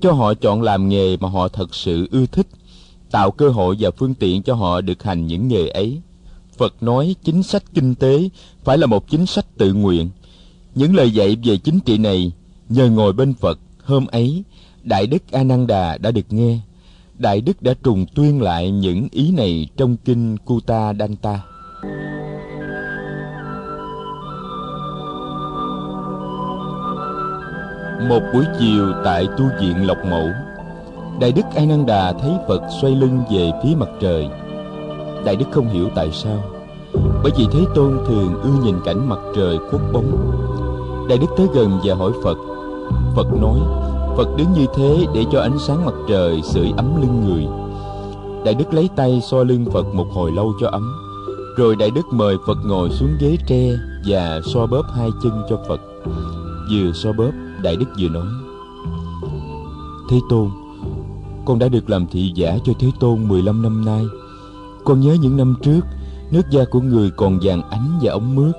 cho 0.00 0.12
họ 0.12 0.34
chọn 0.34 0.62
làm 0.62 0.88
nghề 0.88 1.16
mà 1.16 1.28
họ 1.28 1.48
thật 1.48 1.74
sự 1.74 2.08
ưa 2.10 2.26
thích, 2.26 2.46
tạo 3.10 3.30
cơ 3.30 3.48
hội 3.48 3.76
và 3.78 3.90
phương 3.90 4.14
tiện 4.14 4.42
cho 4.42 4.54
họ 4.54 4.80
được 4.80 5.02
hành 5.02 5.26
những 5.26 5.48
nghề 5.48 5.68
ấy. 5.68 6.00
Phật 6.58 6.82
nói 6.82 7.14
chính 7.24 7.42
sách 7.42 7.62
kinh 7.74 7.94
tế 7.94 8.28
phải 8.64 8.78
là 8.78 8.86
một 8.86 9.10
chính 9.10 9.26
sách 9.26 9.46
tự 9.58 9.74
nguyện. 9.74 10.10
Những 10.74 10.94
lời 10.94 11.10
dạy 11.10 11.36
về 11.44 11.56
chính 11.56 11.80
trị 11.80 11.98
này 11.98 12.32
nhờ 12.68 12.90
ngồi 12.90 13.12
bên 13.12 13.34
Phật 13.34 13.58
hôm 13.84 14.06
ấy, 14.06 14.42
Đại 14.82 15.06
Đức 15.06 15.22
A 15.32 15.44
Nan 15.44 15.66
Đà 15.66 15.98
đã 15.98 16.10
được 16.10 16.32
nghe. 16.32 16.58
Đại 17.18 17.40
Đức 17.40 17.62
đã 17.62 17.74
trùng 17.82 18.06
tuyên 18.14 18.42
lại 18.42 18.70
những 18.70 19.08
ý 19.10 19.30
này 19.30 19.68
trong 19.76 19.96
kinh 19.96 20.36
Kuta 20.36 20.94
Danta. 20.98 21.40
Một 28.08 28.20
buổi 28.34 28.44
chiều 28.60 28.86
tại 29.04 29.28
tu 29.38 29.44
viện 29.60 29.86
Lộc 29.86 29.98
Mẫu, 30.10 30.28
Đại 31.20 31.32
Đức 31.32 31.42
A 31.54 31.64
Nan 31.64 31.86
Đà 31.86 32.12
thấy 32.12 32.30
Phật 32.48 32.62
xoay 32.80 32.96
lưng 32.96 33.22
về 33.30 33.50
phía 33.62 33.74
mặt 33.76 33.88
trời. 34.00 34.28
Đại 35.24 35.36
Đức 35.36 35.44
không 35.50 35.68
hiểu 35.68 35.88
tại 35.94 36.10
sao, 36.12 36.42
bởi 37.22 37.32
vì 37.38 37.46
Thế 37.52 37.60
Tôn 37.74 37.98
thường 38.08 38.40
ưa 38.42 38.64
nhìn 38.64 38.76
cảnh 38.84 39.08
mặt 39.08 39.18
trời 39.36 39.58
khuất 39.70 39.82
bóng. 39.92 40.36
Đại 41.08 41.18
Đức 41.18 41.26
tới 41.36 41.46
gần 41.54 41.80
và 41.84 41.94
hỏi 41.94 42.12
Phật. 42.24 42.36
Phật 43.16 43.26
nói, 43.40 43.60
Phật 44.16 44.36
đứng 44.36 44.52
như 44.52 44.66
thế 44.74 45.06
để 45.14 45.24
cho 45.32 45.40
ánh 45.40 45.58
sáng 45.58 45.86
mặt 45.86 45.94
trời 46.08 46.40
sưởi 46.42 46.72
ấm 46.76 47.00
lưng 47.00 47.24
người. 47.26 47.46
Đại 48.44 48.54
Đức 48.54 48.74
lấy 48.74 48.88
tay 48.96 49.20
xoa 49.30 49.44
lưng 49.44 49.66
Phật 49.72 49.94
một 49.94 50.06
hồi 50.12 50.32
lâu 50.32 50.52
cho 50.60 50.68
ấm. 50.68 50.92
Rồi 51.56 51.76
Đại 51.76 51.90
Đức 51.90 52.06
mời 52.12 52.36
Phật 52.46 52.58
ngồi 52.64 52.90
xuống 52.90 53.10
ghế 53.20 53.36
tre 53.46 53.70
và 54.06 54.40
xoa 54.44 54.66
bóp 54.66 54.82
hai 54.96 55.10
chân 55.22 55.42
cho 55.50 55.56
Phật. 55.68 55.80
Vừa 56.72 56.92
xoa 56.92 57.12
bóp, 57.12 57.30
Đại 57.62 57.76
Đức 57.76 57.86
vừa 57.98 58.08
nói. 58.08 58.26
Thế 60.10 60.16
Tôn, 60.28 60.50
Con 61.44 61.58
đã 61.58 61.68
được 61.68 61.90
làm 61.90 62.06
thị 62.06 62.32
giả 62.34 62.58
cho 62.64 62.72
Thế 62.78 62.90
Tôn 63.00 63.28
15 63.28 63.62
năm 63.62 63.84
nay. 63.84 64.04
Con 64.84 65.00
nhớ 65.00 65.16
những 65.20 65.36
năm 65.36 65.54
trước, 65.62 65.80
Nước 66.30 66.50
da 66.50 66.64
của 66.70 66.80
người 66.80 67.10
còn 67.10 67.38
vàng 67.42 67.62
ánh 67.70 67.98
và 68.02 68.12
ống 68.12 68.34
mướt. 68.34 68.54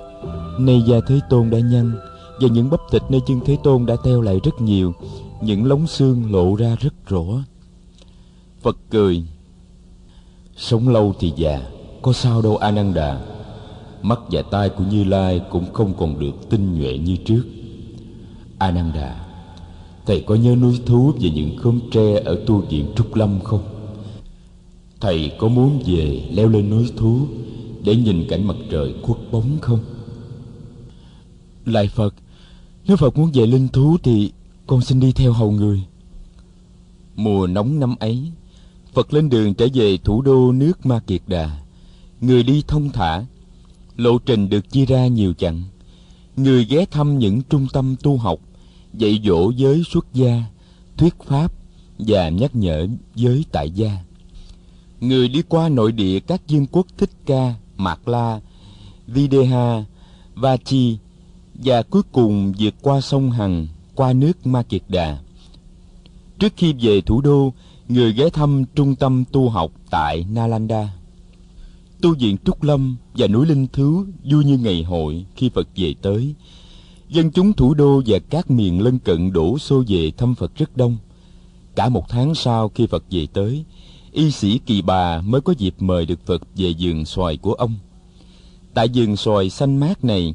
Nay 0.58 0.82
da 0.86 0.96
Thế 1.06 1.20
Tôn 1.30 1.50
đã 1.50 1.58
nhăn, 1.58 1.92
Và 2.40 2.48
những 2.48 2.70
bắp 2.70 2.80
thịt 2.90 3.02
nơi 3.08 3.20
chân 3.26 3.40
Thế 3.44 3.56
Tôn 3.64 3.86
đã 3.86 3.96
teo 4.04 4.20
lại 4.20 4.40
rất 4.44 4.60
nhiều. 4.60 4.94
Những 5.42 5.66
lóng 5.66 5.86
xương 5.86 6.32
lộ 6.32 6.54
ra 6.54 6.76
rất 6.80 7.06
rõ. 7.06 7.24
Phật 8.62 8.76
cười. 8.90 9.24
Sống 10.56 10.88
lâu 10.88 11.14
thì 11.18 11.32
già, 11.36 11.60
Có 12.02 12.12
sao 12.12 12.42
đâu 12.42 12.56
A 12.56 12.70
Mắt 14.02 14.20
và 14.30 14.42
tai 14.42 14.68
của 14.68 14.84
Như 14.90 15.04
Lai 15.04 15.40
cũng 15.50 15.72
không 15.72 15.94
còn 15.98 16.18
được 16.18 16.50
tinh 16.50 16.78
nhuệ 16.78 16.98
như 16.98 17.16
trước. 17.16 17.42
Ananda 18.62 19.26
Thầy 20.06 20.20
có 20.26 20.34
nhớ 20.34 20.56
núi 20.56 20.80
thú 20.86 21.12
và 21.20 21.28
những 21.34 21.56
khóm 21.56 21.80
tre 21.90 22.20
ở 22.24 22.42
tu 22.46 22.60
viện 22.60 22.92
Trúc 22.96 23.14
Lâm 23.14 23.40
không? 23.40 23.62
Thầy 25.00 25.32
có 25.38 25.48
muốn 25.48 25.82
về 25.86 26.28
leo 26.32 26.48
lên 26.48 26.70
núi 26.70 26.92
thú 26.96 27.26
để 27.84 27.96
nhìn 27.96 28.26
cảnh 28.28 28.46
mặt 28.46 28.56
trời 28.70 28.94
khuất 29.02 29.18
bóng 29.32 29.58
không? 29.60 29.78
Lại 31.64 31.88
Phật, 31.88 32.14
nếu 32.86 32.96
Phật 32.96 33.18
muốn 33.18 33.30
về 33.34 33.46
linh 33.46 33.68
thú 33.68 33.96
thì 34.02 34.32
con 34.66 34.80
xin 34.80 35.00
đi 35.00 35.12
theo 35.12 35.32
hầu 35.32 35.50
người. 35.50 35.82
Mùa 37.16 37.46
nóng 37.46 37.80
năm 37.80 37.94
ấy, 38.00 38.30
Phật 38.92 39.12
lên 39.12 39.28
đường 39.28 39.54
trở 39.54 39.66
về 39.74 39.96
thủ 39.96 40.22
đô 40.22 40.52
nước 40.52 40.86
Ma 40.86 41.00
Kiệt 41.06 41.22
Đà. 41.26 41.58
Người 42.20 42.42
đi 42.42 42.62
thông 42.68 42.90
thả, 42.90 43.24
lộ 43.96 44.18
trình 44.18 44.48
được 44.48 44.70
chia 44.70 44.86
ra 44.86 45.06
nhiều 45.06 45.32
chặng. 45.32 45.62
Người 46.36 46.64
ghé 46.64 46.84
thăm 46.90 47.18
những 47.18 47.42
trung 47.42 47.66
tâm 47.72 47.96
tu 48.02 48.16
học 48.16 48.40
dạy 48.94 49.20
dỗ 49.24 49.50
giới 49.50 49.82
xuất 49.90 50.06
gia, 50.14 50.42
thuyết 50.96 51.14
pháp 51.26 51.52
và 51.98 52.28
nhắc 52.28 52.56
nhở 52.56 52.86
giới 53.14 53.44
tại 53.52 53.70
gia. 53.70 53.98
Người 55.00 55.28
đi 55.28 55.42
qua 55.48 55.68
nội 55.68 55.92
địa 55.92 56.20
các 56.20 56.42
vương 56.48 56.66
quốc 56.66 56.86
thích 56.98 57.10
ca, 57.26 57.54
mạc 57.76 58.08
la, 58.08 58.40
videha, 59.06 59.84
vachi 60.34 60.98
và 61.54 61.82
cuối 61.82 62.02
cùng 62.12 62.52
vượt 62.58 62.74
qua 62.82 63.00
sông 63.00 63.30
hằng, 63.30 63.66
qua 63.94 64.12
nước 64.12 64.46
ma 64.46 64.62
kiệt 64.62 64.82
đà. 64.88 65.18
Trước 66.38 66.52
khi 66.56 66.72
về 66.72 67.00
thủ 67.00 67.20
đô, 67.20 67.52
người 67.88 68.12
ghé 68.12 68.30
thăm 68.30 68.64
trung 68.74 68.94
tâm 68.94 69.24
tu 69.32 69.48
học 69.48 69.72
tại 69.90 70.26
nalanda. 70.30 70.88
Tu 72.00 72.14
viện 72.14 72.36
trúc 72.44 72.62
lâm 72.62 72.96
và 73.14 73.26
núi 73.26 73.46
linh 73.46 73.66
thứ 73.72 74.06
vui 74.24 74.44
như 74.44 74.58
ngày 74.58 74.82
hội 74.82 75.26
khi 75.36 75.50
phật 75.54 75.68
về 75.76 75.94
tới 76.02 76.34
dân 77.12 77.30
chúng 77.30 77.52
thủ 77.52 77.74
đô 77.74 78.02
và 78.06 78.18
các 78.30 78.50
miền 78.50 78.82
lân 78.82 78.98
cận 78.98 79.32
đổ 79.32 79.58
xô 79.58 79.84
về 79.88 80.10
thăm 80.10 80.34
Phật 80.34 80.56
rất 80.56 80.76
đông. 80.76 80.96
Cả 81.74 81.88
một 81.88 82.04
tháng 82.08 82.34
sau 82.34 82.68
khi 82.68 82.86
Phật 82.86 83.04
về 83.10 83.26
tới, 83.32 83.64
y 84.12 84.30
sĩ 84.30 84.58
Kỳ 84.58 84.82
Bà 84.82 85.20
mới 85.20 85.40
có 85.40 85.54
dịp 85.58 85.74
mời 85.78 86.06
được 86.06 86.26
Phật 86.26 86.42
về 86.56 86.74
vườn 86.80 87.04
xoài 87.04 87.36
của 87.36 87.52
ông. 87.52 87.74
Tại 88.74 88.88
vườn 88.94 89.16
xoài 89.16 89.50
xanh 89.50 89.76
mát 89.76 90.04
này, 90.04 90.34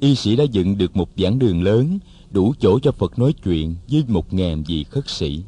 y 0.00 0.14
sĩ 0.14 0.36
đã 0.36 0.44
dựng 0.44 0.78
được 0.78 0.96
một 0.96 1.08
giảng 1.16 1.38
đường 1.38 1.62
lớn, 1.62 1.98
đủ 2.30 2.54
chỗ 2.60 2.78
cho 2.78 2.92
Phật 2.92 3.18
nói 3.18 3.34
chuyện 3.44 3.74
với 3.88 4.04
một 4.08 4.32
ngàn 4.34 4.62
vị 4.62 4.84
khất 4.84 5.10
sĩ. 5.10 5.40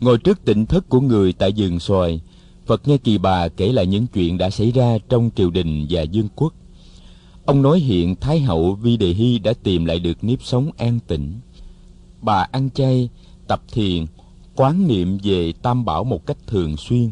Ngồi 0.00 0.18
trước 0.18 0.44
tịnh 0.44 0.66
thất 0.66 0.88
của 0.88 1.00
người 1.00 1.32
tại 1.32 1.52
vườn 1.56 1.80
xoài, 1.80 2.20
Phật 2.66 2.88
nghe 2.88 2.96
Kỳ 2.96 3.18
Bà 3.18 3.48
kể 3.48 3.72
lại 3.72 3.86
những 3.86 4.06
chuyện 4.06 4.38
đã 4.38 4.50
xảy 4.50 4.70
ra 4.70 4.98
trong 5.08 5.30
triều 5.36 5.50
đình 5.50 5.86
và 5.90 6.04
vương 6.12 6.28
quốc. 6.36 6.54
Ông 7.48 7.62
nói 7.62 7.80
hiện 7.80 8.16
Thái 8.16 8.40
hậu 8.40 8.74
Vi 8.74 8.96
Đề 8.96 9.12
Hy 9.12 9.38
đã 9.38 9.52
tìm 9.62 9.84
lại 9.84 9.98
được 9.98 10.24
nếp 10.24 10.42
sống 10.42 10.70
an 10.76 10.98
tĩnh. 11.06 11.32
Bà 12.22 12.46
ăn 12.52 12.70
chay, 12.70 13.08
tập 13.46 13.62
thiền, 13.72 14.06
quán 14.56 14.88
niệm 14.88 15.18
về 15.22 15.52
Tam 15.62 15.84
Bảo 15.84 16.04
một 16.04 16.26
cách 16.26 16.36
thường 16.46 16.76
xuyên. 16.76 17.10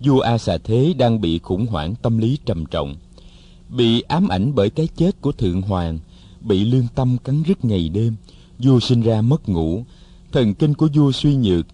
Vua 0.00 0.20
A 0.20 0.38
Xà 0.38 0.58
Thế 0.58 0.94
đang 0.98 1.20
bị 1.20 1.38
khủng 1.38 1.66
hoảng 1.66 1.94
tâm 2.02 2.18
lý 2.18 2.38
trầm 2.46 2.66
trọng, 2.66 2.96
bị 3.68 4.00
ám 4.00 4.28
ảnh 4.28 4.52
bởi 4.54 4.70
cái 4.70 4.88
chết 4.96 5.20
của 5.20 5.32
Thượng 5.32 5.62
Hoàng, 5.62 5.98
bị 6.40 6.64
lương 6.64 6.86
tâm 6.94 7.16
cắn 7.24 7.42
rứt 7.42 7.64
ngày 7.64 7.88
đêm, 7.88 8.16
vua 8.58 8.80
sinh 8.80 9.02
ra 9.02 9.22
mất 9.22 9.48
ngủ, 9.48 9.84
thần 10.32 10.54
kinh 10.54 10.74
của 10.74 10.88
vua 10.94 11.12
suy 11.12 11.34
nhược, 11.34 11.66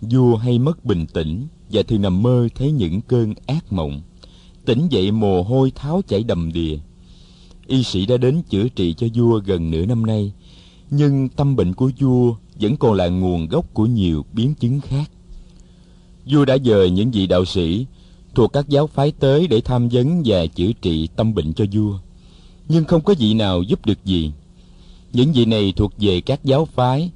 vua 0.00 0.36
hay 0.36 0.58
mất 0.58 0.84
bình 0.84 1.06
tĩnh 1.06 1.46
và 1.72 1.82
thường 1.82 2.02
nằm 2.02 2.22
mơ 2.22 2.48
thấy 2.54 2.72
những 2.72 3.00
cơn 3.00 3.34
ác 3.46 3.72
mộng. 3.72 4.02
Tỉnh 4.64 4.88
dậy 4.90 5.10
mồ 5.10 5.42
hôi 5.42 5.72
tháo 5.74 6.02
chảy 6.08 6.22
đầm 6.22 6.52
đìa 6.52 6.78
y 7.70 7.82
sĩ 7.82 8.06
đã 8.06 8.16
đến 8.16 8.42
chữa 8.42 8.68
trị 8.68 8.94
cho 8.94 9.06
vua 9.14 9.40
gần 9.44 9.70
nửa 9.70 9.86
năm 9.86 10.06
nay 10.06 10.32
nhưng 10.90 11.28
tâm 11.28 11.56
bệnh 11.56 11.74
của 11.74 11.90
vua 12.00 12.34
vẫn 12.60 12.76
còn 12.76 12.94
là 12.94 13.08
nguồn 13.08 13.48
gốc 13.48 13.66
của 13.74 13.86
nhiều 13.86 14.24
biến 14.32 14.54
chứng 14.54 14.80
khác. 14.80 15.10
Vua 16.26 16.44
đã 16.44 16.56
dời 16.64 16.90
những 16.90 17.10
vị 17.10 17.26
đạo 17.26 17.44
sĩ 17.44 17.86
thuộc 18.34 18.52
các 18.52 18.68
giáo 18.68 18.86
phái 18.86 19.12
tới 19.12 19.46
để 19.46 19.60
tham 19.60 19.88
vấn 19.88 20.22
và 20.24 20.46
chữa 20.46 20.72
trị 20.72 21.08
tâm 21.16 21.34
bệnh 21.34 21.52
cho 21.52 21.64
vua. 21.72 21.98
Nhưng 22.68 22.84
không 22.84 23.00
có 23.00 23.14
vị 23.18 23.34
nào 23.34 23.62
giúp 23.62 23.86
được 23.86 24.04
gì. 24.04 24.32
Những 25.12 25.32
vị 25.32 25.44
này 25.44 25.72
thuộc 25.76 25.92
về 25.98 26.20
các 26.20 26.44
giáo 26.44 26.64
phái 26.64 27.10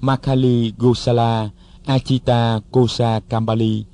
Makali 0.00 0.72
Gosala, 0.78 1.50
Achita 1.84 2.60
Kosa 2.70 3.20
Kambali, 3.20 3.84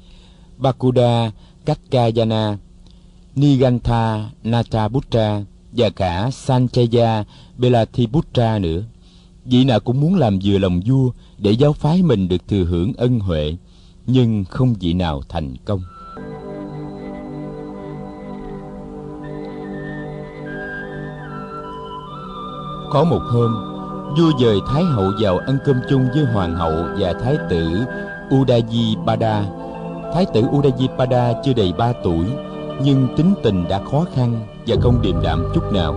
Bakuda 0.59 1.31
Katkayana, 1.65 2.59
Nigantha 3.37 4.31
Nataputra 4.45 5.43
và 5.73 5.91
cả 5.91 6.31
Sanchaya 6.33 7.25
Belathiputra 7.59 8.59
nữa. 8.59 8.83
Vị 9.45 9.65
nào 9.65 9.81
cũng 9.81 10.01
muốn 10.01 10.15
làm 10.15 10.39
vừa 10.45 10.59
lòng 10.59 10.81
vua 10.87 11.11
để 11.39 11.51
giáo 11.51 11.73
phái 11.73 12.03
mình 12.03 12.29
được 12.29 12.49
thừa 12.49 12.65
hưởng 12.65 12.93
ân 12.97 13.21
huệ, 13.21 13.57
nhưng 14.07 14.45
không 14.45 14.75
vị 14.81 14.93
nào 14.93 15.23
thành 15.29 15.57
công. 15.65 15.81
Có 22.91 23.05
một 23.05 23.23
hôm, 23.23 23.55
vua 24.19 24.33
dời 24.41 24.59
Thái 24.67 24.85
hậu 24.85 25.13
vào 25.21 25.39
ăn 25.39 25.59
cơm 25.65 25.77
chung 25.91 26.09
với 26.15 26.25
hoàng 26.25 26.57
hậu 26.57 26.87
và 26.99 27.13
thái 27.13 27.37
tử 27.51 27.85
Udayipada. 28.35 29.45
Thái 30.15 30.27
tử 30.35 30.43
Udayipada 30.57 31.33
chưa 31.45 31.53
đầy 31.53 31.73
ba 31.73 31.93
tuổi, 32.05 32.27
nhưng 32.83 33.09
tính 33.17 33.35
tình 33.43 33.65
đã 33.69 33.85
khó 33.85 34.05
khăn 34.15 34.47
và 34.71 34.77
không 34.81 35.03
điềm 35.03 35.23
đạm 35.23 35.45
chút 35.55 35.73
nào. 35.73 35.93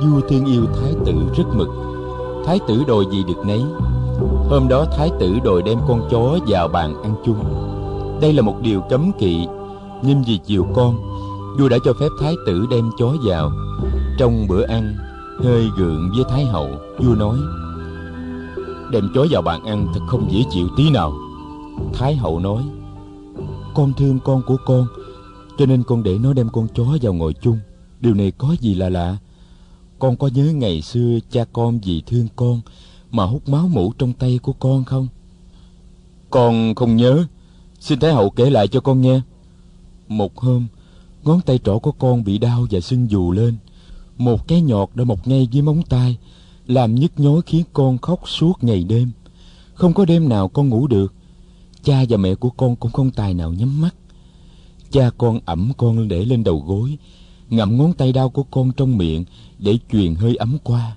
Vua 0.00 0.20
thương 0.28 0.44
yêu 0.44 0.66
thái 0.80 0.94
tử 1.06 1.12
rất 1.36 1.44
mực. 1.54 1.68
Thái 2.46 2.58
tử 2.68 2.82
đòi 2.88 3.04
gì 3.12 3.24
được 3.28 3.46
nấy. 3.46 3.62
Hôm 4.50 4.68
đó 4.68 4.84
thái 4.96 5.10
tử 5.20 5.38
đòi 5.44 5.62
đem 5.62 5.78
con 5.88 6.08
chó 6.10 6.38
vào 6.46 6.68
bàn 6.68 7.02
ăn 7.02 7.14
chung. 7.24 7.38
Đây 8.20 8.32
là 8.32 8.42
một 8.42 8.54
điều 8.62 8.80
cấm 8.80 9.12
kỵ, 9.18 9.46
nhưng 10.02 10.22
vì 10.26 10.38
chiều 10.38 10.66
con, 10.74 10.96
vua 11.58 11.68
đã 11.68 11.76
cho 11.84 11.92
phép 12.00 12.08
thái 12.20 12.34
tử 12.46 12.66
đem 12.70 12.90
chó 12.98 13.14
vào. 13.24 13.50
Trong 14.18 14.46
bữa 14.48 14.62
ăn, 14.66 14.94
hơi 15.38 15.70
gượng 15.76 16.10
với 16.16 16.24
thái 16.28 16.44
hậu 16.44 16.68
vua 16.98 17.14
nói 17.14 17.38
đem 18.90 19.08
chó 19.14 19.26
vào 19.30 19.42
bàn 19.42 19.64
ăn 19.64 19.86
thật 19.94 20.00
không 20.06 20.32
dễ 20.32 20.44
chịu 20.50 20.68
tí 20.76 20.90
nào 20.90 21.12
thái 21.92 22.16
hậu 22.16 22.38
nói 22.38 22.64
con 23.74 23.92
thương 23.96 24.18
con 24.24 24.42
của 24.46 24.56
con 24.66 24.86
cho 25.58 25.66
nên 25.66 25.82
con 25.82 26.02
để 26.02 26.18
nó 26.18 26.32
đem 26.32 26.48
con 26.48 26.66
chó 26.74 26.84
vào 27.02 27.12
ngồi 27.14 27.34
chung 27.34 27.58
điều 28.00 28.14
này 28.14 28.30
có 28.30 28.56
gì 28.60 28.74
là 28.74 28.88
lạ? 28.88 29.16
Con 29.98 30.16
có 30.16 30.28
nhớ 30.34 30.44
ngày 30.44 30.82
xưa 30.82 31.18
cha 31.30 31.44
con 31.52 31.78
vì 31.78 32.02
thương 32.06 32.28
con 32.36 32.60
mà 33.10 33.24
hút 33.24 33.48
máu 33.48 33.68
mủ 33.68 33.92
trong 33.98 34.12
tay 34.12 34.38
của 34.42 34.52
con 34.52 34.84
không? 34.84 35.08
Con 36.30 36.74
không 36.74 36.96
nhớ. 36.96 37.24
Xin 37.80 38.00
thái 38.00 38.12
hậu 38.12 38.30
kể 38.30 38.50
lại 38.50 38.68
cho 38.68 38.80
con 38.80 39.00
nghe. 39.00 39.20
Một 40.08 40.38
hôm, 40.38 40.66
ngón 41.24 41.40
tay 41.40 41.58
trỏ 41.64 41.78
của 41.78 41.92
con 41.92 42.24
bị 42.24 42.38
đau 42.38 42.66
và 42.70 42.80
sưng 42.80 43.10
dù 43.10 43.32
lên. 43.32 43.56
Một 44.16 44.48
cái 44.48 44.60
nhọt 44.60 44.88
đã 44.94 45.04
mọc 45.04 45.28
ngay 45.28 45.48
dưới 45.50 45.62
móng 45.62 45.82
tay, 45.88 46.16
làm 46.66 46.94
nhức 46.94 47.20
nhối 47.20 47.42
khiến 47.42 47.64
con 47.72 47.98
khóc 47.98 48.20
suốt 48.28 48.64
ngày 48.64 48.84
đêm. 48.84 49.10
Không 49.74 49.94
có 49.94 50.04
đêm 50.04 50.28
nào 50.28 50.48
con 50.48 50.68
ngủ 50.68 50.86
được. 50.86 51.14
Cha 51.82 52.04
và 52.08 52.16
mẹ 52.16 52.34
của 52.34 52.50
con 52.50 52.76
cũng 52.76 52.92
không 52.92 53.10
tài 53.10 53.34
nào 53.34 53.52
nhắm 53.52 53.80
mắt. 53.80 53.94
Cha 54.90 55.10
con 55.18 55.40
ẩm 55.44 55.72
con 55.76 56.08
để 56.08 56.24
lên 56.24 56.44
đầu 56.44 56.64
gối 56.66 56.98
ngậm 57.50 57.78
ngón 57.78 57.92
tay 57.92 58.12
đau 58.12 58.28
của 58.28 58.42
con 58.42 58.72
trong 58.72 58.98
miệng 58.98 59.24
để 59.58 59.78
truyền 59.92 60.14
hơi 60.14 60.36
ấm 60.36 60.58
qua. 60.64 60.96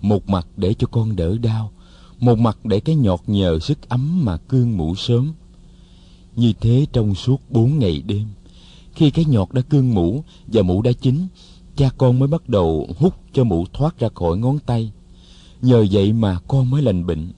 Một 0.00 0.28
mặt 0.28 0.46
để 0.56 0.74
cho 0.74 0.86
con 0.86 1.16
đỡ 1.16 1.38
đau, 1.38 1.70
một 2.18 2.38
mặt 2.38 2.58
để 2.64 2.80
cái 2.80 2.96
nhọt 2.96 3.20
nhờ 3.26 3.58
sức 3.58 3.88
ấm 3.88 4.24
mà 4.24 4.36
cương 4.36 4.76
mũ 4.76 4.94
sớm. 4.94 5.32
Như 6.36 6.52
thế 6.60 6.86
trong 6.92 7.14
suốt 7.14 7.40
bốn 7.50 7.78
ngày 7.78 8.02
đêm, 8.06 8.26
khi 8.94 9.10
cái 9.10 9.24
nhọt 9.24 9.52
đã 9.52 9.60
cương 9.60 9.94
mũ 9.94 10.24
và 10.46 10.62
mũ 10.62 10.82
đã 10.82 10.92
chín, 10.92 11.26
cha 11.76 11.90
con 11.98 12.18
mới 12.18 12.28
bắt 12.28 12.48
đầu 12.48 12.88
hút 12.98 13.14
cho 13.32 13.44
mũ 13.44 13.66
thoát 13.72 13.98
ra 13.98 14.08
khỏi 14.14 14.38
ngón 14.38 14.58
tay. 14.58 14.92
Nhờ 15.62 15.86
vậy 15.90 16.12
mà 16.12 16.38
con 16.48 16.70
mới 16.70 16.82
lành 16.82 17.06
bệnh. 17.06 17.32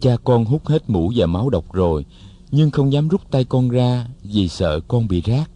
Cha 0.00 0.16
con 0.24 0.44
hút 0.44 0.66
hết 0.66 0.90
mũ 0.90 1.12
và 1.16 1.26
máu 1.26 1.50
độc 1.50 1.72
rồi, 1.72 2.04
nhưng 2.50 2.70
không 2.70 2.92
dám 2.92 3.08
rút 3.08 3.30
tay 3.30 3.44
con 3.44 3.68
ra 3.68 4.08
vì 4.22 4.48
sợ 4.48 4.80
con 4.80 5.08
bị 5.08 5.20
rác 5.20 5.50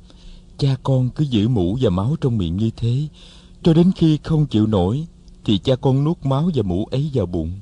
cha 0.58 0.76
con 0.82 1.10
cứ 1.10 1.24
giữ 1.24 1.48
mũ 1.48 1.78
và 1.80 1.90
máu 1.90 2.16
trong 2.20 2.38
miệng 2.38 2.56
như 2.56 2.70
thế, 2.76 3.08
cho 3.62 3.74
đến 3.74 3.92
khi 3.96 4.18
không 4.24 4.46
chịu 4.46 4.66
nổi, 4.66 5.06
thì 5.44 5.58
cha 5.58 5.76
con 5.76 6.04
nuốt 6.04 6.16
máu 6.22 6.50
và 6.54 6.62
mũ 6.62 6.84
ấy 6.84 7.10
vào 7.14 7.26
bụng, 7.26 7.52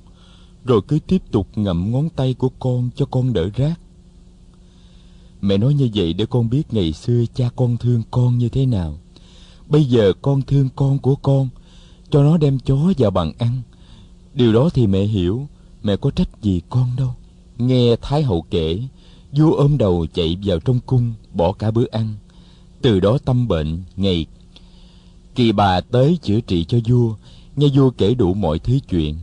rồi 0.65 0.81
cứ 0.89 0.99
tiếp 1.07 1.23
tục 1.31 1.49
ngậm 1.57 1.93
ngón 1.93 2.09
tay 2.09 2.35
của 2.35 2.49
con 2.59 2.91
cho 2.97 3.07
con 3.07 3.33
đỡ 3.33 3.51
rác 3.55 3.81
mẹ 5.41 5.59
nói 5.59 5.75
như 5.75 5.91
vậy 5.95 6.13
để 6.13 6.27
con 6.27 6.51
biết 6.51 6.63
ngày 6.71 6.93
xưa 6.93 7.25
cha 7.35 7.51
con 7.57 7.77
thương 7.77 8.03
con 8.11 8.39
như 8.39 8.49
thế 8.49 8.67
nào. 8.67 8.99
Bây 9.69 9.85
giờ 9.85 10.13
con 10.23 10.43
thương 10.43 10.69
con 10.77 10.99
của 10.99 11.17
con, 11.17 11.49
cho 12.11 12.23
nó 12.23 12.37
đem 12.37 12.59
chó 12.59 12.77
vào 12.99 13.11
bàn 13.11 13.33
ăn. 13.39 13.63
Điều 14.35 14.53
đó 14.53 14.69
thì 14.75 14.87
mẹ 14.87 15.03
hiểu, 15.03 15.49
mẹ 15.83 15.97
có 15.97 16.11
trách 16.11 16.43
gì 16.43 16.61
con 16.69 16.91
đâu. 16.99 17.15
Nghe 17.59 17.97
thái 18.03 18.23
hậu 18.23 18.43
kể, 18.51 18.83
vua 19.33 19.53
ôm 19.53 19.79
đầu 19.79 20.07
chạy 20.15 20.37
vào 20.45 20.61
trong 20.61 20.81
cung, 20.87 21.15
bỏ 21.33 21.53
cả 21.53 21.71
bữa 21.71 21.87
ăn 21.91 22.15
từ 22.87 23.01
đó 23.01 23.19
tâm 23.25 23.49
bệnh 23.49 23.83
ngày 23.97 24.27
kỳ 25.35 25.53
bà 25.53 25.81
tới 25.81 26.19
chữa 26.23 26.41
trị 26.41 26.65
cho 26.65 26.79
vua, 26.89 27.15
nghe 27.57 27.67
vua 27.75 27.91
kể 27.91 28.15
đủ 28.15 28.35
mọi 28.35 28.59
thứ 28.59 28.79
chuyện, 28.89 29.17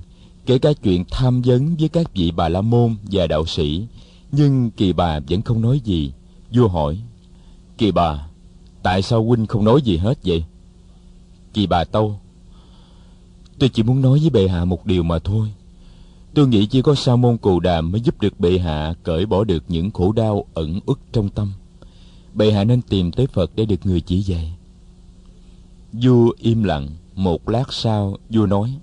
kể 0.46 0.58
cả 0.58 0.74
chuyện 0.74 1.04
tham 1.12 1.42
vấn 1.42 1.76
với 1.76 1.90
các 1.90 2.14
vị 2.14 2.32
bà 2.32 2.50
la 2.50 2.62
môn 2.62 2.96
và 3.12 3.28
đạo 3.28 3.46
sĩ. 3.46 3.88
Nhưng 4.32 4.72
kỳ 4.72 4.94
bà 4.94 5.20
vẫn 5.30 5.42
không 5.42 5.62
nói 5.62 5.80
gì. 5.84 6.14
Vua 6.54 6.68
hỏi, 6.68 6.98
kỳ 7.78 7.92
bà, 7.92 8.28
tại 8.84 9.02
sao 9.02 9.24
huynh 9.24 9.46
không 9.46 9.66
nói 9.66 9.82
gì 9.82 9.98
hết 9.98 10.18
vậy? 10.24 10.44
Kỳ 11.54 11.68
bà 11.68 11.84
tâu, 11.84 12.20
tôi 13.60 13.70
chỉ 13.70 13.84
muốn 13.84 14.02
nói 14.02 14.20
với 14.20 14.30
bệ 14.30 14.48
hạ 14.48 14.66
một 14.66 14.86
điều 14.86 15.04
mà 15.04 15.20
thôi. 15.20 15.54
Tôi 16.34 16.48
nghĩ 16.48 16.66
chỉ 16.66 16.82
có 16.82 16.96
sa 16.96 17.16
môn 17.16 17.38
cù 17.38 17.60
đàm 17.60 17.92
mới 17.92 18.02
giúp 18.02 18.22
được 18.22 18.40
bệ 18.40 18.58
hạ 18.58 18.94
cởi 19.04 19.26
bỏ 19.26 19.44
được 19.44 19.64
những 19.68 19.92
khổ 19.92 20.12
đau 20.12 20.46
ẩn 20.54 20.80
ức 20.86 21.00
trong 21.12 21.30
tâm 21.30 21.52
bệ 22.34 22.52
hạ 22.52 22.64
nên 22.64 22.82
tìm 22.82 23.12
tới 23.12 23.28
phật 23.28 23.52
để 23.56 23.66
được 23.66 23.86
người 23.86 24.02
chỉ 24.02 24.22
dạy. 24.22 24.54
Vua 25.94 26.32
im 26.38 26.64
lặng, 26.64 26.90
một 27.16 27.50
lát 27.50 27.74
sau, 27.74 28.18
vua 28.30 28.46
nói, 28.46 28.74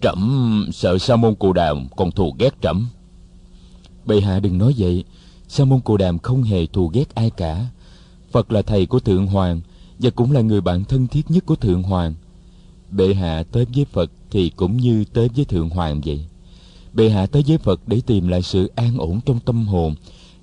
trẫm 0.00 0.68
sợ 0.72 0.98
sa 0.98 1.16
môn 1.16 1.34
cù 1.34 1.52
đàm 1.52 1.88
còn 1.96 2.10
thù 2.10 2.34
ghét 2.38 2.54
trẫm. 2.62 2.86
Bệ 4.06 4.20
hạ 4.20 4.40
đừng 4.40 4.58
nói 4.58 4.74
vậy, 4.78 5.04
sa 5.48 5.64
môn 5.64 5.80
cù 5.80 5.96
đàm 5.96 6.18
không 6.18 6.42
hề 6.42 6.66
thù 6.66 6.88
ghét 6.88 7.14
ai 7.14 7.30
cả. 7.30 7.66
Phật 8.32 8.52
là 8.52 8.62
thầy 8.62 8.86
của 8.86 9.00
thượng 9.00 9.26
hoàng 9.26 9.60
và 9.98 10.10
cũng 10.10 10.32
là 10.32 10.40
người 10.40 10.60
bạn 10.60 10.84
thân 10.84 11.06
thiết 11.06 11.30
nhất 11.30 11.46
của 11.46 11.56
thượng 11.56 11.82
hoàng. 11.82 12.14
Bệ 12.90 13.14
hạ 13.14 13.42
tới 13.52 13.66
với 13.74 13.84
phật 13.84 14.10
thì 14.30 14.50
cũng 14.50 14.76
như 14.76 15.04
tới 15.12 15.28
với 15.36 15.44
thượng 15.44 15.70
hoàng 15.70 16.00
vậy. 16.04 16.24
Bệ 16.92 17.10
hạ 17.10 17.26
tới 17.26 17.44
với 17.46 17.58
phật 17.58 17.80
để 17.86 18.00
tìm 18.06 18.28
lại 18.28 18.42
sự 18.42 18.70
an 18.74 18.98
ổn 18.98 19.20
trong 19.26 19.40
tâm 19.40 19.66
hồn 19.66 19.94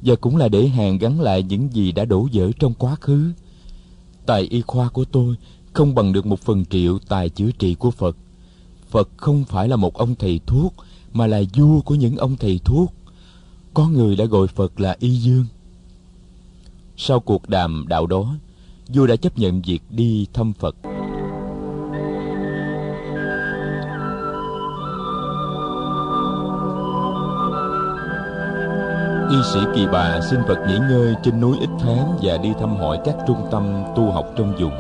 và 0.05 0.15
cũng 0.15 0.37
là 0.37 0.47
để 0.47 0.67
hàn 0.67 0.97
gắn 0.97 1.21
lại 1.21 1.43
những 1.43 1.69
gì 1.73 1.91
đã 1.91 2.05
đổ 2.05 2.27
vỡ 2.33 2.51
trong 2.59 2.73
quá 2.73 2.95
khứ. 2.95 3.31
Tài 4.25 4.41
y 4.41 4.61
khoa 4.61 4.89
của 4.89 5.05
tôi 5.05 5.35
không 5.73 5.95
bằng 5.95 6.13
được 6.13 6.25
một 6.25 6.39
phần 6.39 6.65
triệu 6.65 6.99
tài 6.99 7.29
chữa 7.29 7.51
trị 7.51 7.75
của 7.75 7.91
phật. 7.91 8.17
Phật 8.89 9.09
không 9.17 9.43
phải 9.43 9.67
là 9.67 9.75
một 9.75 9.97
ông 9.97 10.15
thầy 10.15 10.39
thuốc, 10.45 10.73
mà 11.13 11.27
là 11.27 11.41
vua 11.55 11.81
của 11.81 11.95
những 11.95 12.17
ông 12.17 12.37
thầy 12.37 12.59
thuốc. 12.65 12.93
Có 13.73 13.89
người 13.89 14.15
đã 14.15 14.25
gọi 14.25 14.47
phật 14.47 14.79
là 14.79 14.95
y 14.99 15.09
dương. 15.09 15.45
Sau 16.97 17.19
cuộc 17.19 17.49
đàm 17.49 17.85
đạo 17.87 18.07
đó, 18.07 18.35
vua 18.87 19.07
đã 19.07 19.15
chấp 19.15 19.37
nhận 19.37 19.61
việc 19.61 19.81
đi 19.89 20.27
thăm 20.33 20.53
phật. 20.53 20.75
Y 29.35 29.41
sĩ 29.53 29.59
kỳ 29.75 29.87
bà 29.91 30.21
xin 30.21 30.39
phật 30.47 30.57
nghỉ 30.67 30.77
ngơi 30.89 31.15
trên 31.23 31.41
núi 31.41 31.57
ít 31.59 31.69
tháng 31.79 32.17
và 32.21 32.37
đi 32.37 32.53
thăm 32.59 32.77
hỏi 32.77 32.99
các 33.05 33.15
trung 33.27 33.47
tâm 33.51 33.63
tu 33.95 34.11
học 34.11 34.25
trong 34.37 34.53
vùng. 34.59 34.71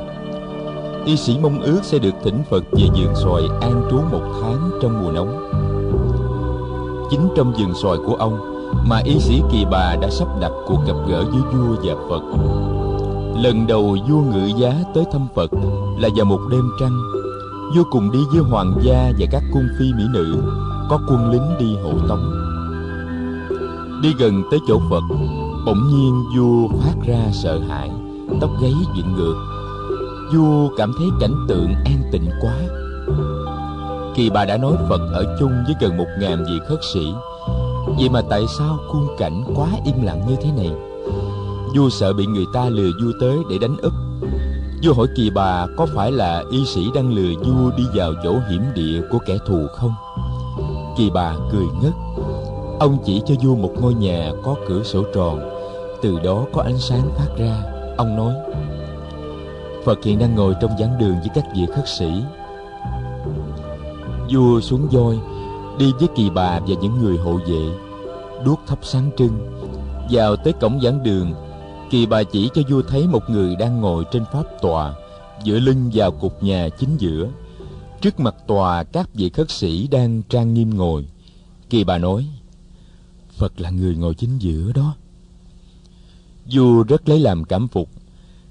Y 1.05 1.17
sĩ 1.17 1.37
mong 1.41 1.61
ước 1.61 1.79
sẽ 1.83 1.99
được 1.99 2.15
thỉnh 2.23 2.43
phật 2.49 2.63
về 2.71 2.87
vườn 2.95 3.15
xoài 3.15 3.43
an 3.61 3.87
trú 3.91 3.97
một 4.11 4.21
tháng 4.41 4.69
trong 4.81 5.03
mùa 5.03 5.11
nóng. 5.11 5.49
Chính 7.11 7.29
trong 7.35 7.53
vườn 7.53 7.73
xoài 7.75 7.97
của 8.05 8.15
ông 8.15 8.39
mà 8.89 8.97
y 8.97 9.19
sĩ 9.19 9.41
kỳ 9.51 9.65
bà 9.71 9.95
đã 10.01 10.09
sắp 10.09 10.27
đặt 10.41 10.51
cuộc 10.67 10.79
gặp 10.87 10.95
gỡ 11.07 11.23
với 11.23 11.41
vua 11.41 11.75
và 11.83 11.93
phật. 12.09 12.23
Lần 13.43 13.67
đầu 13.67 13.97
vua 14.09 14.21
ngự 14.21 14.45
giá 14.57 14.73
tới 14.93 15.05
thăm 15.11 15.27
phật 15.35 15.51
là 15.99 16.09
vào 16.15 16.25
một 16.25 16.39
đêm 16.51 16.69
trăng. 16.79 16.97
Vua 17.75 17.83
cùng 17.91 18.11
đi 18.11 18.19
với 18.33 18.41
hoàng 18.51 18.73
gia 18.81 19.11
và 19.19 19.25
các 19.31 19.43
cung 19.53 19.67
phi 19.79 19.85
mỹ 19.97 20.03
nữ, 20.13 20.35
có 20.89 20.99
quân 21.09 21.31
lính 21.31 21.55
đi 21.59 21.77
hộ 21.83 22.07
tống 22.09 22.44
đi 24.05 24.13
gần 24.19 24.43
tới 24.51 24.59
chỗ 24.67 24.79
phật, 24.89 25.03
bỗng 25.65 25.87
nhiên 25.87 26.23
vua 26.35 26.67
phát 26.67 26.95
ra 27.07 27.31
sợ 27.31 27.59
hãi, 27.59 27.91
tóc 28.41 28.49
gáy 28.61 28.73
dựng 28.95 29.13
ngược. 29.13 29.35
Vua 30.33 30.69
cảm 30.77 30.93
thấy 30.97 31.07
cảnh 31.19 31.45
tượng 31.47 31.73
an 31.85 32.03
tịnh 32.11 32.29
quá. 32.41 32.55
Kỳ 34.15 34.29
bà 34.29 34.45
đã 34.45 34.57
nói 34.57 34.73
phật 34.89 35.01
ở 35.13 35.37
chung 35.39 35.51
với 35.65 35.75
gần 35.81 35.97
một 35.97 36.05
ngàn 36.19 36.45
vị 36.47 36.59
khất 36.67 36.79
sĩ, 36.93 37.13
vậy 37.97 38.09
mà 38.09 38.21
tại 38.29 38.45
sao 38.57 38.77
khung 38.87 39.07
cảnh 39.17 39.43
quá 39.55 39.67
im 39.85 40.01
lặng 40.01 40.21
như 40.27 40.35
thế 40.41 40.51
này? 40.57 40.71
Vua 41.75 41.89
sợ 41.89 42.13
bị 42.13 42.25
người 42.25 42.45
ta 42.53 42.69
lừa 42.69 42.91
vua 43.01 43.11
tới 43.19 43.37
để 43.49 43.57
đánh 43.57 43.77
úp. 43.77 43.93
Vua 44.83 44.93
hỏi 44.93 45.07
kỳ 45.15 45.29
bà 45.29 45.67
có 45.77 45.85
phải 45.95 46.11
là 46.11 46.43
y 46.51 46.65
sĩ 46.65 46.89
đang 46.95 47.13
lừa 47.13 47.33
vua 47.43 47.71
đi 47.77 47.83
vào 47.93 48.13
chỗ 48.23 48.39
hiểm 48.49 48.61
địa 48.75 49.01
của 49.11 49.19
kẻ 49.25 49.37
thù 49.47 49.67
không? 49.73 49.93
Kỳ 50.97 51.09
bà 51.13 51.35
cười 51.51 51.65
ngất 51.81 51.93
ông 52.79 52.97
chỉ 53.05 53.21
cho 53.25 53.35
vua 53.41 53.55
một 53.55 53.71
ngôi 53.81 53.93
nhà 53.93 54.31
có 54.43 54.55
cửa 54.67 54.83
sổ 54.83 55.03
tròn. 55.13 55.39
Từ 56.01 56.19
đó 56.23 56.45
có 56.53 56.61
ánh 56.61 56.77
sáng 56.77 57.09
phát 57.15 57.27
ra. 57.37 57.63
Ông 57.97 58.15
nói, 58.15 58.33
phật 59.85 60.03
hiện 60.03 60.19
đang 60.19 60.35
ngồi 60.35 60.55
trong 60.61 60.71
giảng 60.79 60.99
đường 60.99 61.15
với 61.19 61.29
các 61.35 61.45
vị 61.55 61.65
khất 61.75 61.87
sĩ. 61.87 62.09
Vua 64.31 64.61
xuống 64.61 64.87
voi, 64.91 65.17
đi 65.79 65.93
với 65.99 66.07
kỳ 66.15 66.29
bà 66.29 66.59
và 66.59 66.75
những 66.81 66.99
người 66.99 67.17
hộ 67.17 67.39
vệ, 67.47 67.69
đuốc 68.45 68.59
thắp 68.67 68.79
sáng 68.81 69.11
trưng. 69.17 69.37
Vào 70.11 70.35
tới 70.35 70.53
cổng 70.53 70.79
giảng 70.83 71.03
đường, 71.03 71.33
kỳ 71.89 72.05
bà 72.05 72.23
chỉ 72.23 72.49
cho 72.53 72.61
vua 72.69 72.81
thấy 72.81 73.07
một 73.07 73.29
người 73.29 73.55
đang 73.55 73.81
ngồi 73.81 74.03
trên 74.11 74.23
pháp 74.33 74.43
tòa, 74.61 74.93
dựa 75.45 75.59
lưng 75.59 75.91
vào 75.93 76.11
cục 76.11 76.43
nhà 76.43 76.69
chính 76.79 76.97
giữa. 76.97 77.27
Trước 78.01 78.19
mặt 78.19 78.35
tòa, 78.47 78.83
các 78.83 79.09
vị 79.13 79.29
khất 79.29 79.51
sĩ 79.51 79.87
đang 79.87 80.21
trang 80.29 80.53
nghiêm 80.53 80.77
ngồi. 80.77 81.05
Kỳ 81.69 81.83
bà 81.83 81.97
nói 81.97 82.25
phật 83.37 83.61
là 83.61 83.69
người 83.69 83.95
ngồi 83.95 84.15
chính 84.15 84.37
giữa 84.37 84.71
đó. 84.71 84.95
Dù 86.45 86.83
rất 86.83 87.09
lấy 87.09 87.19
làm 87.19 87.43
cảm 87.43 87.67
phục, 87.67 87.89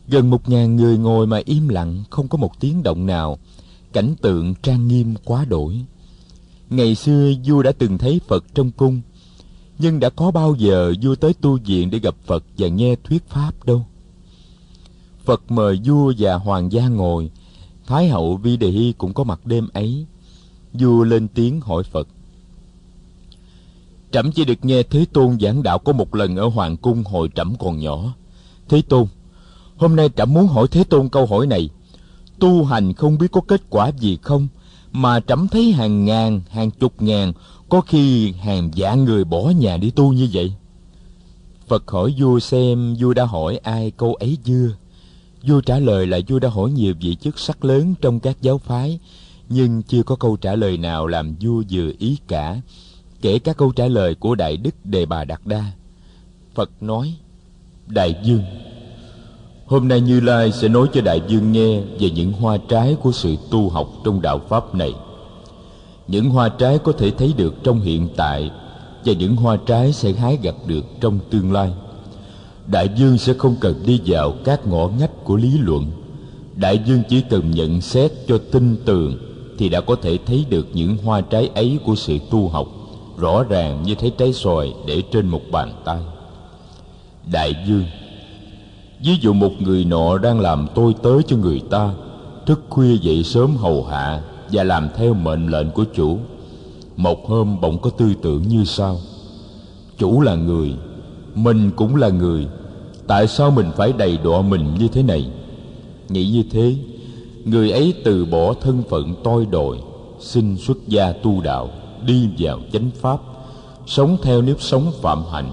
gần 0.08 0.30
một 0.30 0.48
ngàn 0.48 0.76
người 0.76 0.98
ngồi 0.98 1.26
mà 1.26 1.40
im 1.44 1.68
lặng, 1.68 2.02
không 2.10 2.28
có 2.28 2.38
một 2.38 2.60
tiếng 2.60 2.82
động 2.82 3.06
nào. 3.06 3.38
Cảnh 3.92 4.14
tượng 4.22 4.54
trang 4.62 4.88
nghiêm 4.88 5.14
quá 5.24 5.44
đổi. 5.44 5.84
Ngày 6.70 6.94
xưa 6.94 7.32
vua 7.44 7.62
đã 7.62 7.72
từng 7.78 7.98
thấy 7.98 8.20
phật 8.28 8.44
trong 8.54 8.70
cung, 8.70 9.00
nhưng 9.78 10.00
đã 10.00 10.10
có 10.10 10.30
bao 10.30 10.54
giờ 10.54 10.94
vua 11.02 11.14
tới 11.14 11.34
tu 11.34 11.58
viện 11.64 11.90
để 11.90 11.98
gặp 11.98 12.14
phật 12.26 12.44
và 12.58 12.68
nghe 12.68 12.96
thuyết 13.04 13.28
pháp 13.28 13.64
đâu? 13.64 13.86
Phật 15.24 15.50
mời 15.50 15.80
vua 15.84 16.12
và 16.18 16.34
hoàng 16.34 16.72
gia 16.72 16.88
ngồi. 16.88 17.30
Thái 17.86 18.08
hậu 18.08 18.36
vi 18.36 18.56
đề 18.56 18.70
hy 18.70 18.92
cũng 18.98 19.14
có 19.14 19.24
mặt 19.24 19.46
đêm 19.46 19.68
ấy. 19.72 20.06
Vua 20.72 21.04
lên 21.04 21.28
tiếng 21.28 21.60
hỏi 21.60 21.82
phật 21.82 22.08
trẫm 24.14 24.32
chỉ 24.32 24.44
được 24.44 24.64
nghe 24.64 24.82
thế 24.82 25.06
tôn 25.12 25.38
giảng 25.40 25.62
đạo 25.62 25.78
có 25.78 25.92
một 25.92 26.14
lần 26.14 26.36
ở 26.36 26.48
hoàng 26.48 26.76
cung 26.76 27.04
hồi 27.04 27.28
trẫm 27.34 27.54
còn 27.58 27.78
nhỏ. 27.78 28.14
Thế 28.68 28.82
tôn, 28.88 29.06
hôm 29.76 29.96
nay 29.96 30.10
trẫm 30.16 30.34
muốn 30.34 30.46
hỏi 30.46 30.68
thế 30.70 30.84
tôn 30.84 31.08
câu 31.08 31.26
hỏi 31.26 31.46
này. 31.46 31.68
Tu 32.38 32.64
hành 32.64 32.92
không 32.92 33.18
biết 33.18 33.32
có 33.32 33.40
kết 33.40 33.62
quả 33.70 33.90
gì 33.98 34.18
không, 34.22 34.48
mà 34.92 35.20
trẫm 35.20 35.48
thấy 35.48 35.72
hàng 35.72 36.04
ngàn, 36.04 36.40
hàng 36.50 36.70
chục 36.70 37.02
ngàn, 37.02 37.32
có 37.68 37.80
khi 37.80 38.32
hàng 38.32 38.70
vạn 38.76 39.04
người 39.04 39.24
bỏ 39.24 39.50
nhà 39.50 39.76
đi 39.76 39.90
tu 39.90 40.12
như 40.12 40.28
vậy. 40.32 40.52
Phật 41.68 41.90
hỏi 41.90 42.14
vua 42.18 42.40
xem 42.40 42.96
vua 43.00 43.14
đã 43.14 43.24
hỏi 43.24 43.56
ai 43.56 43.90
câu 43.90 44.14
ấy 44.14 44.38
chưa? 44.44 44.70
Vua 45.42 45.60
trả 45.60 45.78
lời 45.78 46.06
là 46.06 46.20
vua 46.28 46.38
đã 46.38 46.48
hỏi 46.48 46.70
nhiều 46.70 46.94
vị 47.00 47.14
chức 47.14 47.38
sắc 47.38 47.64
lớn 47.64 47.94
trong 48.00 48.20
các 48.20 48.36
giáo 48.42 48.58
phái, 48.58 48.98
nhưng 49.48 49.82
chưa 49.82 50.02
có 50.02 50.16
câu 50.16 50.36
trả 50.36 50.56
lời 50.56 50.76
nào 50.76 51.06
làm 51.06 51.34
vua 51.40 51.62
vừa 51.70 51.92
ý 51.98 52.18
cả 52.28 52.60
kể 53.24 53.38
cả 53.38 53.52
câu 53.52 53.72
trả 53.72 53.86
lời 53.86 54.14
của 54.14 54.34
đại 54.34 54.56
đức 54.56 54.74
đề 54.84 55.06
bà 55.06 55.24
đạt 55.24 55.40
đa. 55.44 55.64
Phật 56.54 56.70
nói, 56.80 57.14
đại 57.86 58.16
dương, 58.24 58.42
hôm 59.66 59.88
nay 59.88 60.00
như 60.00 60.20
lai 60.20 60.52
sẽ 60.52 60.68
nói 60.68 60.88
cho 60.92 61.00
đại 61.00 61.22
dương 61.28 61.52
nghe 61.52 61.80
về 61.80 62.10
những 62.10 62.32
hoa 62.32 62.56
trái 62.68 62.96
của 63.02 63.12
sự 63.12 63.36
tu 63.50 63.68
học 63.68 63.88
trong 64.04 64.22
đạo 64.22 64.40
pháp 64.48 64.74
này. 64.74 64.94
Những 66.08 66.30
hoa 66.30 66.48
trái 66.48 66.78
có 66.78 66.92
thể 66.92 67.10
thấy 67.10 67.34
được 67.36 67.54
trong 67.64 67.80
hiện 67.80 68.08
tại 68.16 68.50
và 69.04 69.12
những 69.12 69.36
hoa 69.36 69.56
trái 69.66 69.92
sẽ 69.92 70.12
hái 70.12 70.38
gặp 70.42 70.54
được 70.66 70.84
trong 71.00 71.18
tương 71.30 71.52
lai. 71.52 71.72
Đại 72.66 72.88
dương 72.96 73.18
sẽ 73.18 73.34
không 73.38 73.56
cần 73.60 73.82
đi 73.86 74.00
vào 74.06 74.34
các 74.44 74.66
ngõ 74.66 74.88
ngách 74.98 75.24
của 75.24 75.36
lý 75.36 75.58
luận. 75.58 75.90
Đại 76.56 76.80
dương 76.86 77.02
chỉ 77.08 77.22
cần 77.30 77.50
nhận 77.50 77.80
xét 77.80 78.12
cho 78.28 78.38
tin 78.52 78.76
tường 78.84 79.18
thì 79.58 79.68
đã 79.68 79.80
có 79.80 79.96
thể 80.02 80.18
thấy 80.26 80.44
được 80.50 80.66
những 80.72 80.96
hoa 80.96 81.20
trái 81.20 81.50
ấy 81.54 81.78
của 81.84 81.94
sự 81.94 82.18
tu 82.30 82.48
học 82.48 82.68
rõ 83.18 83.42
ràng 83.42 83.82
như 83.82 83.94
thấy 83.94 84.12
trái 84.18 84.32
xoài 84.32 84.74
để 84.86 85.02
trên 85.12 85.28
một 85.28 85.40
bàn 85.52 85.72
tay. 85.84 85.98
Đại 87.32 87.54
dương, 87.66 87.84
ví 89.00 89.16
dụ 89.20 89.32
một 89.32 89.52
người 89.60 89.84
nọ 89.84 90.18
đang 90.18 90.40
làm 90.40 90.66
tôi 90.74 90.94
tới 91.02 91.22
cho 91.26 91.36
người 91.36 91.60
ta, 91.70 91.90
thức 92.46 92.60
khuya 92.68 92.96
dậy 92.96 93.22
sớm 93.24 93.56
hầu 93.56 93.84
hạ 93.84 94.22
và 94.52 94.64
làm 94.64 94.88
theo 94.96 95.14
mệnh 95.14 95.46
lệnh 95.48 95.70
của 95.70 95.84
chủ. 95.94 96.18
Một 96.96 97.28
hôm 97.28 97.60
bỗng 97.60 97.78
có 97.78 97.90
tư 97.90 98.14
tưởng 98.22 98.42
như 98.48 98.64
sau. 98.64 98.98
Chủ 99.98 100.20
là 100.20 100.34
người, 100.34 100.74
mình 101.34 101.70
cũng 101.76 101.96
là 101.96 102.08
người, 102.08 102.46
tại 103.06 103.28
sao 103.28 103.50
mình 103.50 103.70
phải 103.76 103.92
đầy 103.92 104.18
đọa 104.24 104.42
mình 104.42 104.74
như 104.78 104.88
thế 104.88 105.02
này? 105.02 105.30
Nghĩ 106.08 106.30
như 106.30 106.42
thế, 106.50 106.74
người 107.44 107.70
ấy 107.70 107.94
từ 108.04 108.24
bỏ 108.24 108.54
thân 108.54 108.82
phận 108.90 109.14
tôi 109.24 109.46
đòi 109.46 109.76
xin 110.20 110.56
xuất 110.56 110.76
gia 110.88 111.12
tu 111.12 111.40
đạo 111.40 111.70
đi 112.06 112.28
vào 112.38 112.60
chánh 112.72 112.90
pháp, 113.00 113.20
sống 113.86 114.16
theo 114.22 114.42
nếp 114.42 114.56
sống 114.60 114.92
phạm 115.02 115.22
hạnh, 115.32 115.50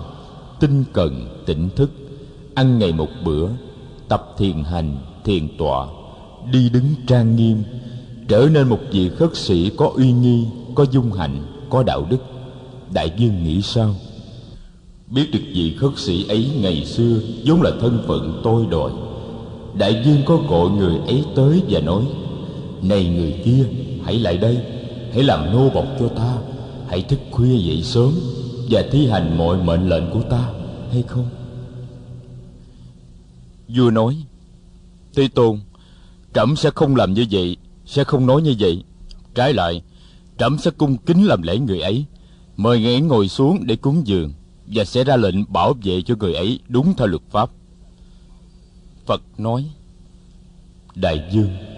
tinh 0.60 0.84
cần 0.94 1.44
tỉnh 1.46 1.70
thức, 1.76 1.92
ăn 2.54 2.80
ngày 2.80 2.92
một 2.92 3.10
bữa, 3.26 3.48
tập 4.08 4.36
thiền 4.38 4.64
hành, 4.64 4.98
thiền 5.24 5.48
tọa, 5.58 5.88
đi 6.52 6.70
đứng 6.70 6.86
trang 7.08 7.36
nghiêm, 7.36 7.64
trở 8.28 8.48
nên 8.52 8.70
một 8.70 8.80
vị 8.92 9.10
khất 9.10 9.36
sĩ 9.38 9.70
có 9.78 9.92
uy 9.96 10.12
nghi, 10.12 10.46
có 10.76 10.86
dung 10.92 11.12
hạnh, 11.12 11.44
có 11.70 11.84
đạo 11.84 12.06
đức. 12.10 12.18
Đại 12.94 13.12
dương 13.18 13.44
nghĩ 13.44 13.62
sao? 13.62 13.96
Biết 15.08 15.30
được 15.34 15.40
vị 15.54 15.76
khất 15.80 15.92
sĩ 15.98 16.28
ấy 16.28 16.50
ngày 16.62 16.86
xưa 16.86 17.20
vốn 17.46 17.62
là 17.62 17.72
thân 17.82 18.04
phận 18.08 18.42
tôi 18.44 18.66
đòi, 18.72 18.92
đại 19.74 20.02
dương 20.06 20.22
có 20.26 20.38
gọi 20.50 20.70
người 20.70 20.98
ấy 21.08 21.24
tới 21.36 21.62
và 21.70 21.80
nói, 21.80 22.04
này 22.82 23.06
người 23.06 23.42
kia, 23.46 23.66
hãy 24.04 24.20
lại 24.20 24.38
đây 24.38 24.58
hãy 25.14 25.24
làm 25.24 25.52
nô 25.52 25.70
bộc 25.70 25.86
cho 26.00 26.08
ta. 26.08 26.38
Hãy 26.88 27.02
thức 27.02 27.20
khuya 27.32 27.58
dậy 27.58 27.84
sớm 27.84 28.14
và 28.70 28.84
thi 28.92 29.08
hành 29.08 29.38
mọi 29.38 29.64
mệnh 29.64 29.90
lệnh 29.90 30.12
của 30.12 30.22
ta 30.22 30.50
hay 30.92 31.04
không? 31.08 31.30
Vua 33.68 33.92
nói 33.92 34.16
thế 35.16 35.28
tôn 35.36 35.60
trẫm 36.34 36.56
sẽ 36.56 36.70
không 36.76 36.96
làm 36.96 37.14
như 37.14 37.26
vậy 37.32 37.58
sẽ 37.86 38.04
không 38.04 38.26
nói 38.26 38.42
như 38.42 38.56
vậy. 38.60 38.84
Trái 39.36 39.54
lại 39.54 39.82
trẫm 40.38 40.58
sẽ 40.58 40.72
cung 40.72 40.98
kính 40.98 41.26
làm 41.26 41.42
lễ 41.42 41.58
người 41.58 41.82
ấy. 41.82 42.06
Mời 42.58 42.80
người 42.80 42.94
ấy 42.94 43.02
ngồi 43.02 43.28
xuống 43.28 43.60
để 43.66 43.76
cúng 43.76 44.08
dường 44.08 44.34
và 44.68 44.86
sẽ 44.86 45.04
ra 45.04 45.16
lệnh 45.16 45.54
bảo 45.54 45.74
vệ 45.84 46.02
cho 46.02 46.16
người 46.20 46.34
ấy 46.34 46.60
đúng 46.68 46.94
theo 46.98 47.08
luật 47.08 47.22
pháp. 47.30 47.50
Phật 49.06 49.22
nói 49.38 49.70
đại 50.96 51.30
dương 51.32 51.71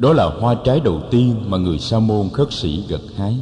đó 0.00 0.12
là 0.12 0.24
hoa 0.24 0.54
trái 0.64 0.80
đầu 0.80 1.02
tiên 1.10 1.34
mà 1.46 1.58
người 1.58 1.78
sa 1.78 1.98
môn 1.98 2.28
khất 2.32 2.52
sĩ 2.52 2.84
gặt 2.88 3.00
hái. 3.16 3.36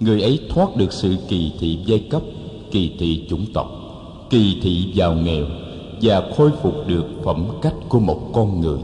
Người 0.00 0.22
ấy 0.22 0.40
thoát 0.48 0.76
được 0.76 0.92
sự 0.92 1.16
kỳ 1.28 1.52
thị 1.58 1.78
giai 1.86 2.06
cấp, 2.10 2.22
kỳ 2.70 2.96
thị 2.98 3.26
chủng 3.30 3.46
tộc, 3.54 3.70
kỳ 4.30 4.60
thị 4.62 4.92
giàu 4.94 5.14
nghèo 5.14 5.46
và 6.02 6.22
khôi 6.36 6.50
phục 6.62 6.74
được 6.86 7.04
phẩm 7.24 7.46
cách 7.62 7.74
của 7.88 8.00
một 8.00 8.30
con 8.34 8.60
người. 8.60 8.78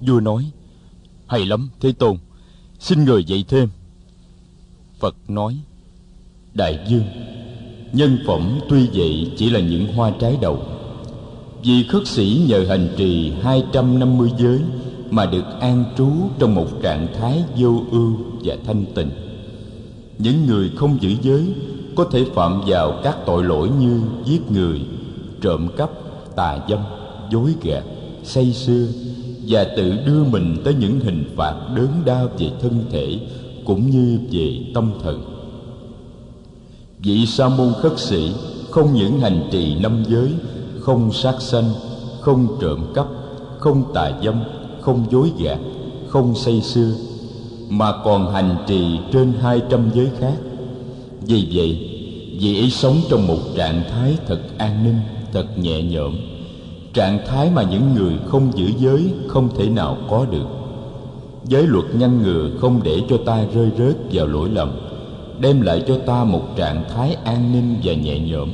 Vua 0.00 0.20
nói, 0.20 0.50
hay 1.26 1.46
lắm, 1.46 1.70
thế 1.80 1.92
tôn, 1.92 2.16
xin 2.78 3.04
người 3.04 3.24
dạy 3.24 3.44
thêm. 3.48 3.68
Phật 4.98 5.16
nói, 5.28 5.56
đại 6.54 6.78
dương 6.88 7.04
nhân 7.92 8.18
phẩm 8.26 8.58
tuy 8.68 8.88
vậy 8.94 9.32
chỉ 9.36 9.50
là 9.50 9.60
những 9.60 9.92
hoa 9.92 10.12
trái 10.20 10.38
đầu. 10.40 10.62
Vì 11.62 11.84
khất 11.88 12.06
sĩ 12.06 12.44
nhờ 12.48 12.66
hành 12.68 12.88
trì 12.96 13.32
250 13.42 14.30
giới 14.38 14.60
mà 15.12 15.26
được 15.26 15.44
an 15.60 15.84
trú 15.98 16.08
trong 16.38 16.54
một 16.54 16.66
trạng 16.82 17.06
thái 17.18 17.42
vô 17.56 17.82
ưu 17.90 18.12
và 18.44 18.56
thanh 18.66 18.84
tịnh. 18.94 19.10
Những 20.18 20.46
người 20.46 20.70
không 20.76 20.98
giữ 21.00 21.14
giới 21.22 21.54
có 21.96 22.04
thể 22.04 22.24
phạm 22.34 22.60
vào 22.66 23.00
các 23.02 23.16
tội 23.26 23.44
lỗi 23.44 23.68
như 23.80 24.00
giết 24.24 24.50
người, 24.50 24.80
trộm 25.40 25.68
cắp, 25.76 25.90
tà 26.36 26.58
dâm, 26.68 26.78
dối 27.30 27.54
gạt, 27.62 27.84
say 28.24 28.52
sưa 28.52 28.86
và 29.48 29.64
tự 29.76 29.92
đưa 30.06 30.24
mình 30.24 30.56
tới 30.64 30.74
những 30.74 31.00
hình 31.00 31.24
phạt 31.36 31.54
đớn 31.76 31.88
đau 32.04 32.28
về 32.38 32.50
thân 32.62 32.84
thể 32.90 33.18
cũng 33.64 33.90
như 33.90 34.18
về 34.30 34.58
tâm 34.74 34.90
thần. 35.02 35.24
Vị 36.98 37.26
sa 37.26 37.48
môn 37.48 37.72
khất 37.82 37.98
sĩ 37.98 38.32
không 38.70 38.94
những 38.94 39.20
hành 39.20 39.48
trì 39.50 39.74
năm 39.74 40.04
giới, 40.08 40.32
không 40.80 41.12
sát 41.12 41.34
sanh, 41.40 41.70
không 42.20 42.56
trộm 42.60 42.86
cắp, 42.94 43.06
không 43.58 43.84
tà 43.94 44.12
dâm 44.24 44.40
không 44.82 45.04
dối 45.10 45.32
gạt 45.38 45.58
không 46.12 46.34
say 46.34 46.60
sưa, 46.60 46.92
mà 47.68 47.92
còn 48.04 48.32
hành 48.32 48.56
trì 48.66 48.98
trên 49.12 49.32
hai 49.40 49.62
trăm 49.70 49.90
giới 49.94 50.08
khác. 50.18 50.34
Vì 51.20 51.48
vậy, 51.52 51.88
vị 52.40 52.60
ấy 52.60 52.70
sống 52.70 52.96
trong 53.08 53.26
một 53.26 53.38
trạng 53.56 53.82
thái 53.90 54.16
thật 54.26 54.38
an 54.58 54.84
ninh, 54.84 55.00
thật 55.32 55.58
nhẹ 55.58 55.82
nhõm, 55.82 56.16
trạng 56.94 57.18
thái 57.26 57.50
mà 57.54 57.62
những 57.62 57.94
người 57.94 58.12
không 58.26 58.50
giữ 58.54 58.70
giới 58.78 59.10
không 59.26 59.48
thể 59.58 59.68
nào 59.68 59.96
có 60.10 60.26
được. 60.30 60.46
Giới 61.44 61.66
luật 61.66 61.84
ngăn 61.94 62.22
ngừa 62.22 62.50
không 62.60 62.80
để 62.82 63.00
cho 63.08 63.16
ta 63.16 63.44
rơi 63.54 63.70
rớt 63.78 63.96
vào 64.12 64.26
lỗi 64.26 64.48
lầm, 64.48 64.70
đem 65.40 65.60
lại 65.60 65.82
cho 65.88 65.96
ta 66.06 66.24
một 66.24 66.42
trạng 66.56 66.84
thái 66.94 67.16
an 67.24 67.52
ninh 67.52 67.76
và 67.84 67.94
nhẹ 67.94 68.18
nhõm. 68.18 68.48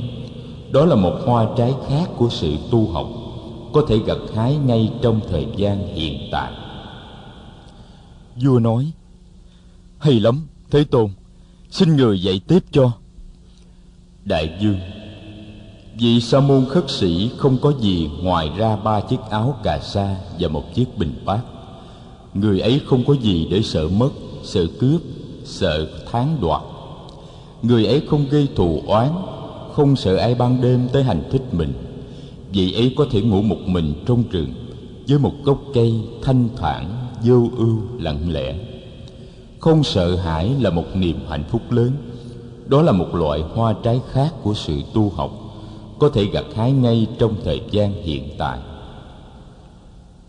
Đó 0.71 0.85
là 0.85 0.95
một 0.95 1.13
hoa 1.25 1.47
trái 1.57 1.73
khác 1.87 2.09
của 2.17 2.29
sự 2.29 2.53
tu 2.71 2.87
học 2.87 3.07
có 3.73 3.81
thể 3.87 3.97
gặt 4.05 4.17
hái 4.35 4.55
ngay 4.55 4.91
trong 5.01 5.21
thời 5.29 5.47
gian 5.57 5.95
hiện 5.95 6.29
tại. 6.31 6.53
Vua 8.43 8.59
nói, 8.59 8.91
hay 9.97 10.19
lắm, 10.19 10.47
thế 10.71 10.83
tôn, 10.83 11.09
xin 11.71 11.95
người 11.95 12.21
dạy 12.21 12.41
tiếp 12.47 12.63
cho. 12.71 12.91
Đại 14.25 14.57
dương 14.61 14.79
vị 15.99 16.21
sa 16.21 16.39
môn 16.39 16.65
khất 16.69 16.89
sĩ 16.89 17.31
không 17.37 17.57
có 17.61 17.73
gì 17.79 18.09
ngoài 18.21 18.49
ra 18.57 18.75
ba 18.75 18.99
chiếc 19.01 19.19
áo 19.29 19.59
cà 19.63 19.79
sa 19.79 20.15
và 20.39 20.47
một 20.47 20.73
chiếc 20.73 20.97
bình 20.97 21.13
bát. 21.25 21.39
Người 22.33 22.59
ấy 22.59 22.81
không 22.85 23.03
có 23.07 23.13
gì 23.13 23.47
để 23.51 23.61
sợ 23.61 23.87
mất, 23.89 24.09
sợ 24.43 24.65
cướp, 24.79 25.01
sợ 25.45 25.87
tháng 26.11 26.37
đoạt. 26.41 26.61
Người 27.61 27.85
ấy 27.85 28.01
không 28.09 28.25
gây 28.29 28.47
thù 28.55 28.81
oán, 28.87 29.09
không 29.73 29.95
sợ 29.95 30.15
ai 30.15 30.35
ban 30.35 30.61
đêm 30.61 30.87
tới 30.93 31.03
hành 31.03 31.23
thích 31.31 31.43
mình 31.51 31.73
vị 32.51 32.73
ấy 32.73 32.93
có 32.97 33.07
thể 33.11 33.21
ngủ 33.21 33.41
một 33.41 33.59
mình 33.65 33.93
trong 34.05 34.23
rừng 34.29 34.53
với 35.07 35.19
một 35.19 35.33
gốc 35.43 35.61
cây 35.73 36.01
thanh 36.23 36.49
thản 36.57 37.07
vô 37.23 37.49
ưu, 37.57 37.81
lặng 37.99 38.31
lẽ. 38.31 38.55
Không 39.59 39.83
sợ 39.83 40.15
hãi 40.15 40.55
là 40.59 40.69
một 40.69 40.85
niềm 40.95 41.19
hạnh 41.29 41.43
phúc 41.49 41.71
lớn. 41.71 41.91
Đó 42.67 42.81
là 42.81 42.91
một 42.91 43.15
loại 43.15 43.41
hoa 43.41 43.75
trái 43.83 44.01
khác 44.11 44.33
của 44.43 44.53
sự 44.53 44.81
tu 44.93 45.09
học, 45.09 45.31
có 45.99 46.09
thể 46.09 46.25
gặt 46.25 46.45
hái 46.55 46.71
ngay 46.71 47.07
trong 47.19 47.35
thời 47.43 47.61
gian 47.71 48.03
hiện 48.03 48.29
tại. 48.37 48.59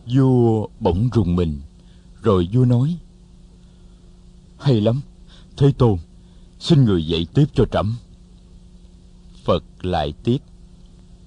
Vua 0.06 0.66
bỗng 0.80 1.09
rùng 1.12 1.37
mình, 1.37 1.61
rồi 2.22 2.48
vua 2.52 2.64
nói, 2.64 2.96
hay 4.59 4.80
lắm, 4.80 5.00
thế 5.56 5.72
tôn, 5.78 5.96
xin 6.59 6.85
người 6.85 7.06
dạy 7.06 7.26
tiếp 7.35 7.44
cho 7.54 7.64
trẫm. 7.72 7.96
Phật 9.44 9.64
lại 9.83 10.12
tiếp 10.24 10.38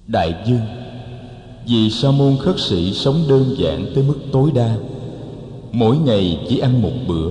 đại 0.06 0.34
dương. 0.46 0.66
Vì 1.66 1.90
sa 1.90 2.10
môn 2.10 2.36
khất 2.36 2.60
sĩ 2.60 2.92
sống 2.92 3.16
đơn 3.28 3.54
giản 3.58 3.86
tới 3.94 4.04
mức 4.08 4.16
tối 4.32 4.50
đa. 4.54 4.76
Mỗi 5.72 5.96
ngày 5.96 6.40
chỉ 6.48 6.58
ăn 6.58 6.82
một 6.82 6.92
bữa, 7.08 7.30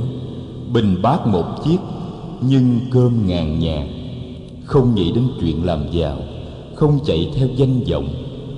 bình 0.74 1.02
bát 1.02 1.28
một 1.28 1.46
chiếc, 1.66 1.78
nhưng 2.42 2.80
cơm 2.92 3.28
ngàn 3.28 3.60
nhà. 3.60 3.88
Không 4.66 4.96
nghĩ 4.96 5.12
đến 5.12 5.28
chuyện 5.42 5.66
làm 5.66 5.92
giàu, 5.92 6.18
không 6.76 7.00
chạy 7.06 7.32
theo 7.36 7.48
danh 7.56 7.84
vọng, 7.92 8.08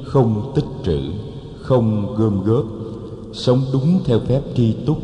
không 0.04 0.52
tích 0.56 0.66
trữ, 0.86 1.00
không 1.58 2.16
gom 2.16 2.44
góp, 2.44 2.66
sống 3.34 3.62
đúng 3.74 4.00
theo 4.06 4.20
phép 4.20 4.42
tri 4.56 4.74
túc, 4.86 5.02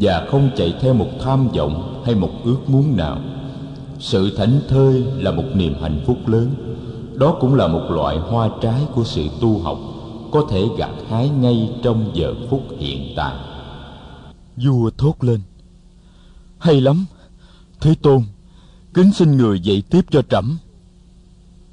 và 0.00 0.26
không 0.30 0.50
chạy 0.56 0.74
theo 0.80 0.94
một 0.94 1.08
tham 1.20 1.48
vọng 1.48 2.02
hay 2.04 2.14
một 2.14 2.30
ước 2.44 2.58
muốn 2.66 2.96
nào. 2.96 3.18
Sự 3.98 4.30
thảnh 4.36 4.60
thơi 4.68 5.04
là 5.18 5.30
một 5.30 5.44
niềm 5.54 5.74
hạnh 5.80 6.00
phúc 6.06 6.16
lớn 6.26 6.69
đó 7.20 7.36
cũng 7.40 7.54
là 7.54 7.66
một 7.66 7.90
loại 7.90 8.18
hoa 8.18 8.50
trái 8.60 8.80
của 8.94 9.04
sự 9.04 9.28
tu 9.40 9.58
học, 9.58 9.78
có 10.32 10.46
thể 10.50 10.64
gặt 10.78 10.90
hái 11.08 11.28
ngay 11.28 11.70
trong 11.82 12.10
giờ 12.14 12.34
phút 12.50 12.62
hiện 12.78 13.12
tại. 13.16 13.34
Vua 14.56 14.90
thốt 14.98 15.14
lên, 15.20 15.40
hay 16.58 16.80
lắm! 16.80 17.06
Thế 17.80 17.94
tôn, 18.02 18.22
kính 18.94 19.12
xin 19.12 19.36
người 19.36 19.60
dạy 19.60 19.82
tiếp 19.90 20.04
cho 20.10 20.22
trẫm. 20.22 20.58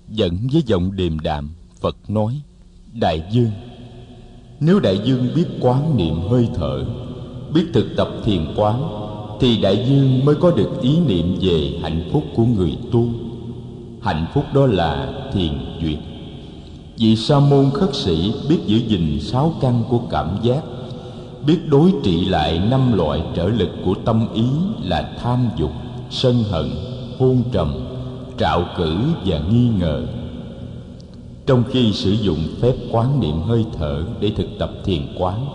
Dẫn 0.10 0.38
với 0.54 0.64
giọng 0.66 0.96
điềm 0.96 1.20
đạm, 1.20 1.50
phật 1.82 1.98
nói, 2.08 2.42
đại 2.94 3.24
dương, 3.32 3.52
nếu 4.60 4.80
đại 4.80 5.02
dương 5.06 5.28
biết 5.36 5.46
quán 5.62 5.98
niệm 5.98 6.16
hơi 6.30 6.50
thở, 6.56 6.86
biết 7.54 7.66
thực 7.74 7.86
tập 7.98 8.08
thiền 8.26 8.54
quán, 8.56 8.84
thì 9.42 9.62
đại 9.62 9.86
dương 9.90 10.26
mới 10.26 10.36
có 10.36 10.52
được 10.52 10.82
ý 10.82 11.00
niệm 11.00 11.38
về 11.42 11.80
hạnh 11.82 12.10
phúc 12.14 12.24
của 12.36 12.46
người 12.46 12.78
tu 12.92 13.27
hạnh 14.08 14.26
phúc 14.34 14.46
đó 14.54 14.66
là 14.66 15.10
thiền 15.34 15.52
duyệt. 15.82 15.98
Vị 16.98 17.16
sa 17.16 17.40
môn 17.40 17.70
khất 17.74 17.96
sĩ 17.96 18.34
biết 18.50 18.58
giữ 18.66 18.78
gìn 18.78 19.20
sáu 19.20 19.54
căn 19.62 19.84
của 19.90 20.00
cảm 20.10 20.38
giác, 20.44 20.64
biết 21.46 21.58
đối 21.70 21.94
trị 22.04 22.26
lại 22.26 22.60
năm 22.70 22.94
loại 22.98 23.22
trở 23.36 23.48
lực 23.48 23.70
của 23.86 23.94
tâm 24.06 24.28
ý 24.34 24.46
là 24.84 25.12
tham 25.22 25.50
dục, 25.58 25.72
sân 26.10 26.44
hận, 26.44 26.70
hôn 27.20 27.44
trầm, 27.52 27.74
trạo 28.38 28.64
cử 28.78 28.98
và 29.26 29.40
nghi 29.40 29.70
ngờ. 29.80 30.06
Trong 31.46 31.64
khi 31.72 31.94
sử 31.94 32.12
dụng 32.12 32.40
phép 32.62 32.74
quán 32.92 33.20
niệm 33.20 33.42
hơi 33.42 33.66
thở 33.80 34.04
để 34.20 34.32
thực 34.36 34.48
tập 34.60 34.72
thiền 34.86 35.02
quán, 35.20 35.46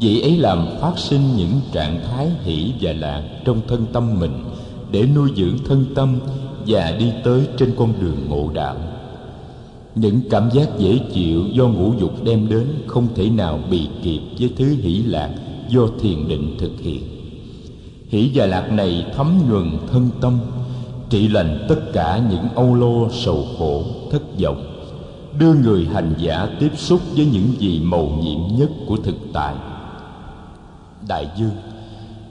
vị 0.00 0.20
ấy 0.20 0.36
làm 0.36 0.66
phát 0.80 0.98
sinh 0.98 1.36
những 1.36 1.60
trạng 1.72 2.00
thái 2.10 2.30
hỷ 2.42 2.72
và 2.80 2.92
lạc 2.92 3.22
trong 3.44 3.60
thân 3.68 3.86
tâm 3.92 4.20
mình 4.20 4.44
để 4.90 5.06
nuôi 5.14 5.30
dưỡng 5.36 5.58
thân 5.68 5.84
tâm 5.94 6.18
và 6.66 6.96
đi 6.98 7.12
tới 7.24 7.48
trên 7.56 7.74
con 7.78 7.92
đường 8.00 8.28
ngộ 8.28 8.50
đạo. 8.54 8.76
Những 9.94 10.20
cảm 10.30 10.50
giác 10.52 10.78
dễ 10.78 10.98
chịu 11.12 11.42
do 11.52 11.66
ngũ 11.66 11.92
dục 12.00 12.24
đem 12.24 12.48
đến 12.48 12.66
không 12.86 13.08
thể 13.14 13.30
nào 13.30 13.58
bị 13.70 13.88
kịp 14.02 14.20
với 14.38 14.52
thứ 14.56 14.76
hỷ 14.82 15.02
lạc 15.02 15.30
do 15.68 15.82
thiền 16.00 16.28
định 16.28 16.56
thực 16.58 16.72
hiện. 16.80 17.02
Hỷ 18.08 18.30
và 18.34 18.46
lạc 18.46 18.72
này 18.72 19.06
thấm 19.16 19.40
nhuần 19.50 19.70
thân 19.92 20.10
tâm, 20.20 20.38
trị 21.10 21.28
lành 21.28 21.66
tất 21.68 21.80
cả 21.92 22.20
những 22.30 22.48
âu 22.54 22.74
lo, 22.74 23.08
sầu 23.10 23.44
khổ, 23.58 23.82
thất 24.10 24.22
vọng, 24.40 24.64
đưa 25.38 25.54
người 25.54 25.86
hành 25.94 26.14
giả 26.18 26.48
tiếp 26.60 26.70
xúc 26.76 27.00
với 27.16 27.26
những 27.26 27.52
gì 27.58 27.80
màu 27.80 28.08
nhiệm 28.22 28.58
nhất 28.58 28.70
của 28.86 28.96
thực 28.96 29.16
tại. 29.32 29.54
Đại 31.08 31.28
dương, 31.38 31.56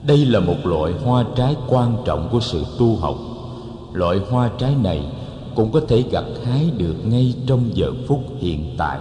đây 0.08 0.26
là 0.26 0.40
một 0.40 0.66
loại 0.66 0.94
hoa 1.04 1.26
trái 1.36 1.56
quan 1.68 1.98
trọng 2.06 2.30
của 2.32 2.40
sự 2.40 2.66
tu 2.80 2.96
học 2.96 3.16
loại 3.94 4.18
hoa 4.30 4.52
trái 4.60 4.76
này 4.76 5.06
cũng 5.56 5.72
có 5.72 5.82
thể 5.88 6.04
gặt 6.12 6.26
hái 6.46 6.72
được 6.78 6.96
ngay 7.04 7.36
trong 7.48 7.72
giờ 7.74 7.92
phút 8.08 8.24
hiện 8.40 8.76
tại. 8.78 9.00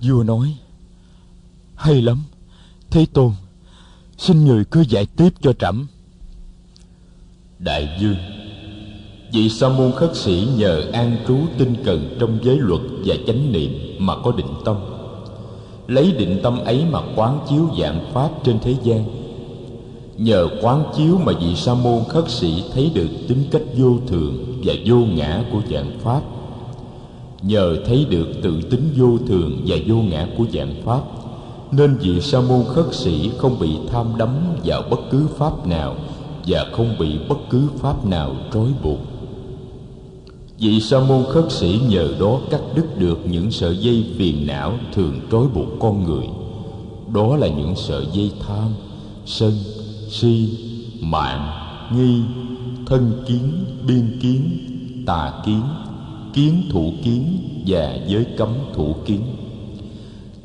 Vua 0.00 0.22
nói, 0.22 0.56
hay 1.74 2.02
lắm, 2.02 2.22
thế 2.90 3.06
tôn, 3.12 3.32
xin 4.18 4.44
người 4.44 4.64
cứ 4.64 4.80
giải 4.88 5.06
tiếp 5.16 5.28
cho 5.40 5.52
trẫm. 5.52 5.86
Đại 7.58 7.98
dương 8.00 8.16
vị 9.32 9.48
sa 9.48 9.68
môn 9.68 9.92
khất 9.92 10.16
sĩ 10.16 10.48
nhờ 10.56 10.90
an 10.92 11.16
trú 11.28 11.38
tinh 11.58 11.74
cần 11.84 12.16
trong 12.20 12.38
giới 12.42 12.58
luật 12.58 12.80
và 13.04 13.14
chánh 13.26 13.52
niệm 13.52 13.96
mà 13.98 14.14
có 14.24 14.32
định 14.32 14.52
tâm. 14.64 14.76
Lấy 15.86 16.12
định 16.12 16.40
tâm 16.42 16.58
ấy 16.58 16.84
mà 16.90 17.00
quán 17.16 17.40
chiếu 17.48 17.70
dạng 17.80 18.10
pháp 18.14 18.30
trên 18.44 18.58
thế 18.62 18.74
gian 18.82 19.04
nhờ 20.18 20.48
quán 20.62 20.84
chiếu 20.96 21.18
mà 21.18 21.32
vị 21.40 21.54
sa 21.54 21.74
môn 21.74 22.04
khất 22.08 22.30
sĩ 22.30 22.64
thấy 22.74 22.90
được 22.94 23.08
tính 23.28 23.44
cách 23.50 23.62
vô 23.76 23.96
thường 24.06 24.60
và 24.64 24.74
vô 24.86 24.96
ngã 24.96 25.44
của 25.52 25.60
dạng 25.70 25.90
pháp. 26.00 26.22
Nhờ 27.42 27.76
thấy 27.86 28.06
được 28.10 28.28
tự 28.42 28.60
tính 28.70 28.90
vô 28.96 29.18
thường 29.26 29.60
và 29.66 29.76
vô 29.86 29.94
ngã 29.94 30.28
của 30.38 30.44
dạng 30.52 30.74
pháp, 30.84 31.00
nên 31.72 31.96
vị 31.96 32.20
sa 32.20 32.40
môn 32.40 32.64
khất 32.68 32.94
sĩ 32.94 33.30
không 33.38 33.58
bị 33.58 33.70
tham 33.90 34.06
đắm 34.18 34.28
vào 34.64 34.82
bất 34.90 35.00
cứ 35.10 35.26
pháp 35.36 35.66
nào 35.66 35.96
và 36.46 36.66
không 36.72 36.98
bị 36.98 37.18
bất 37.28 37.38
cứ 37.50 37.62
pháp 37.78 38.06
nào 38.06 38.36
trói 38.54 38.68
buộc. 38.82 38.98
Vị 40.58 40.80
sa 40.80 41.00
môn 41.00 41.24
khất 41.28 41.52
sĩ 41.52 41.80
nhờ 41.88 42.08
đó 42.20 42.40
cắt 42.50 42.60
đứt 42.74 42.98
được 42.98 43.18
những 43.30 43.50
sợi 43.50 43.76
dây 43.76 44.04
phiền 44.18 44.46
não 44.46 44.72
thường 44.94 45.20
trói 45.32 45.46
buộc 45.54 45.68
con 45.80 46.04
người. 46.04 46.26
Đó 47.14 47.36
là 47.36 47.48
những 47.48 47.76
sợi 47.76 48.06
dây 48.12 48.32
tham, 48.46 48.68
sân 49.26 49.52
si, 50.08 50.48
mạng, 51.00 51.50
nghi, 51.92 52.22
thân 52.86 53.22
kiến, 53.26 53.64
biên 53.86 54.18
kiến, 54.20 54.58
tà 55.06 55.32
kiến 55.46 55.62
kiến 56.38 56.68
thủ 56.70 56.92
kiến 57.04 57.38
và 57.66 57.96
giới 58.06 58.26
cấm 58.36 58.48
thủ 58.74 58.94
kiến. 59.04 59.20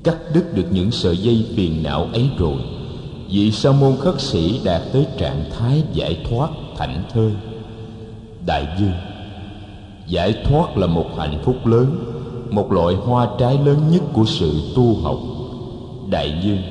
Cắt 0.04 0.18
đứt 0.34 0.56
được 0.56 0.66
những 0.72 0.92
sợi 0.92 1.18
dây 1.18 1.46
phiền 1.56 1.84
não 1.84 2.08
ấy 2.14 2.30
rồi, 2.38 2.58
vị 3.30 3.52
sa 3.52 3.72
môn 3.72 3.96
khất 4.00 4.22
sĩ 4.22 4.60
đạt 4.64 4.82
tới 4.94 5.06
trạng 5.18 5.46
thái 5.52 5.84
giải 5.94 6.18
thoát 6.30 6.50
thảnh 6.78 7.04
thơi. 7.14 7.32
Đại 8.46 8.68
dương, 8.80 8.94
giải 10.08 10.36
thoát 10.44 10.78
là 10.78 10.88
một 10.88 11.08
hạnh 11.18 11.42
phúc 11.44 11.66
lớn, 11.66 11.96
một 12.50 12.72
loại 12.72 12.96
hoa 12.96 13.28
trái 13.40 13.60
lớn 13.66 13.78
nhất 13.92 14.04
của 14.14 14.26
sự 14.26 14.62
tu 14.76 14.96
học. 14.96 15.18
Đại 16.10 16.42
dương 16.44 16.62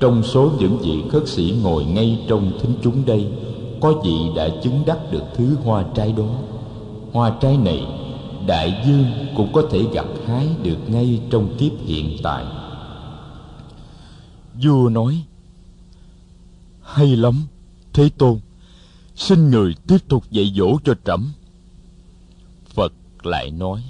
trong 0.00 0.22
số 0.22 0.52
những 0.58 0.78
vị 0.78 1.02
khất 1.10 1.28
sĩ 1.28 1.54
ngồi 1.62 1.84
ngay 1.84 2.24
trong 2.28 2.58
thính 2.60 2.74
chúng 2.82 3.06
đây, 3.06 3.26
có 3.80 3.92
vị 4.04 4.16
đã 4.36 4.48
chứng 4.62 4.82
đắc 4.86 4.98
được 5.10 5.22
thứ 5.34 5.56
hoa 5.64 5.84
trái 5.94 6.12
đó. 6.12 6.28
Hoa 7.12 7.36
trái 7.40 7.56
này, 7.56 7.86
đại 8.46 8.82
dương 8.86 9.04
cũng 9.36 9.52
có 9.52 9.62
thể 9.70 9.82
gặt 9.92 10.06
hái 10.26 10.48
được 10.62 10.78
ngay 10.88 11.20
trong 11.30 11.56
kiếp 11.58 11.72
hiện 11.84 12.16
tại. 12.22 12.44
Vua 14.62 14.88
nói, 14.88 15.24
hay 16.82 17.16
lắm, 17.16 17.46
thế 17.92 18.10
tôn, 18.18 18.38
xin 19.16 19.50
người 19.50 19.74
tiếp 19.86 19.98
tục 20.08 20.24
dạy 20.30 20.52
dỗ 20.56 20.78
cho 20.84 20.94
trẫm. 21.04 21.32
Phật 22.74 22.92
lại 23.22 23.50
nói, 23.50 23.82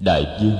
đại 0.00 0.38
dương 0.42 0.56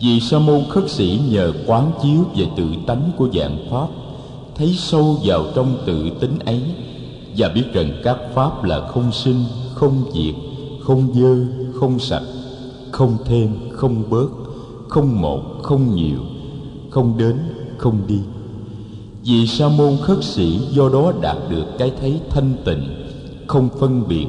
vì 0.00 0.20
sa 0.20 0.38
môn 0.38 0.64
khất 0.68 0.90
sĩ 0.90 1.20
nhờ 1.28 1.52
quán 1.66 1.92
chiếu 2.02 2.24
về 2.36 2.46
tự 2.56 2.64
tánh 2.86 3.10
của 3.16 3.28
dạng 3.34 3.58
pháp, 3.70 3.88
thấy 4.54 4.74
sâu 4.76 5.16
vào 5.24 5.44
trong 5.54 5.76
tự 5.86 6.10
tính 6.20 6.38
ấy 6.38 6.62
và 7.36 7.48
biết 7.48 7.64
rằng 7.72 7.92
các 8.04 8.16
pháp 8.34 8.64
là 8.64 8.88
không 8.88 9.12
sinh, 9.12 9.44
không 9.74 10.04
diệt, 10.14 10.34
không 10.82 11.08
dơ, 11.14 11.36
không 11.80 11.98
sạch, 11.98 12.22
không 12.90 13.16
thêm, 13.24 13.48
không 13.70 14.02
bớt, 14.10 14.28
không 14.88 15.20
một, 15.20 15.42
không 15.62 15.94
nhiều, 15.94 16.18
không 16.90 17.18
đến, 17.18 17.36
không 17.76 17.98
đi. 18.06 18.20
Vì 19.24 19.46
sa 19.46 19.68
môn 19.68 19.96
khất 20.02 20.24
sĩ 20.24 20.58
do 20.70 20.88
đó 20.88 21.12
đạt 21.20 21.36
được 21.50 21.64
cái 21.78 21.92
thấy 22.00 22.20
thanh 22.30 22.54
tịnh, 22.64 22.82
không 23.46 23.68
phân 23.80 24.08
biệt, 24.08 24.26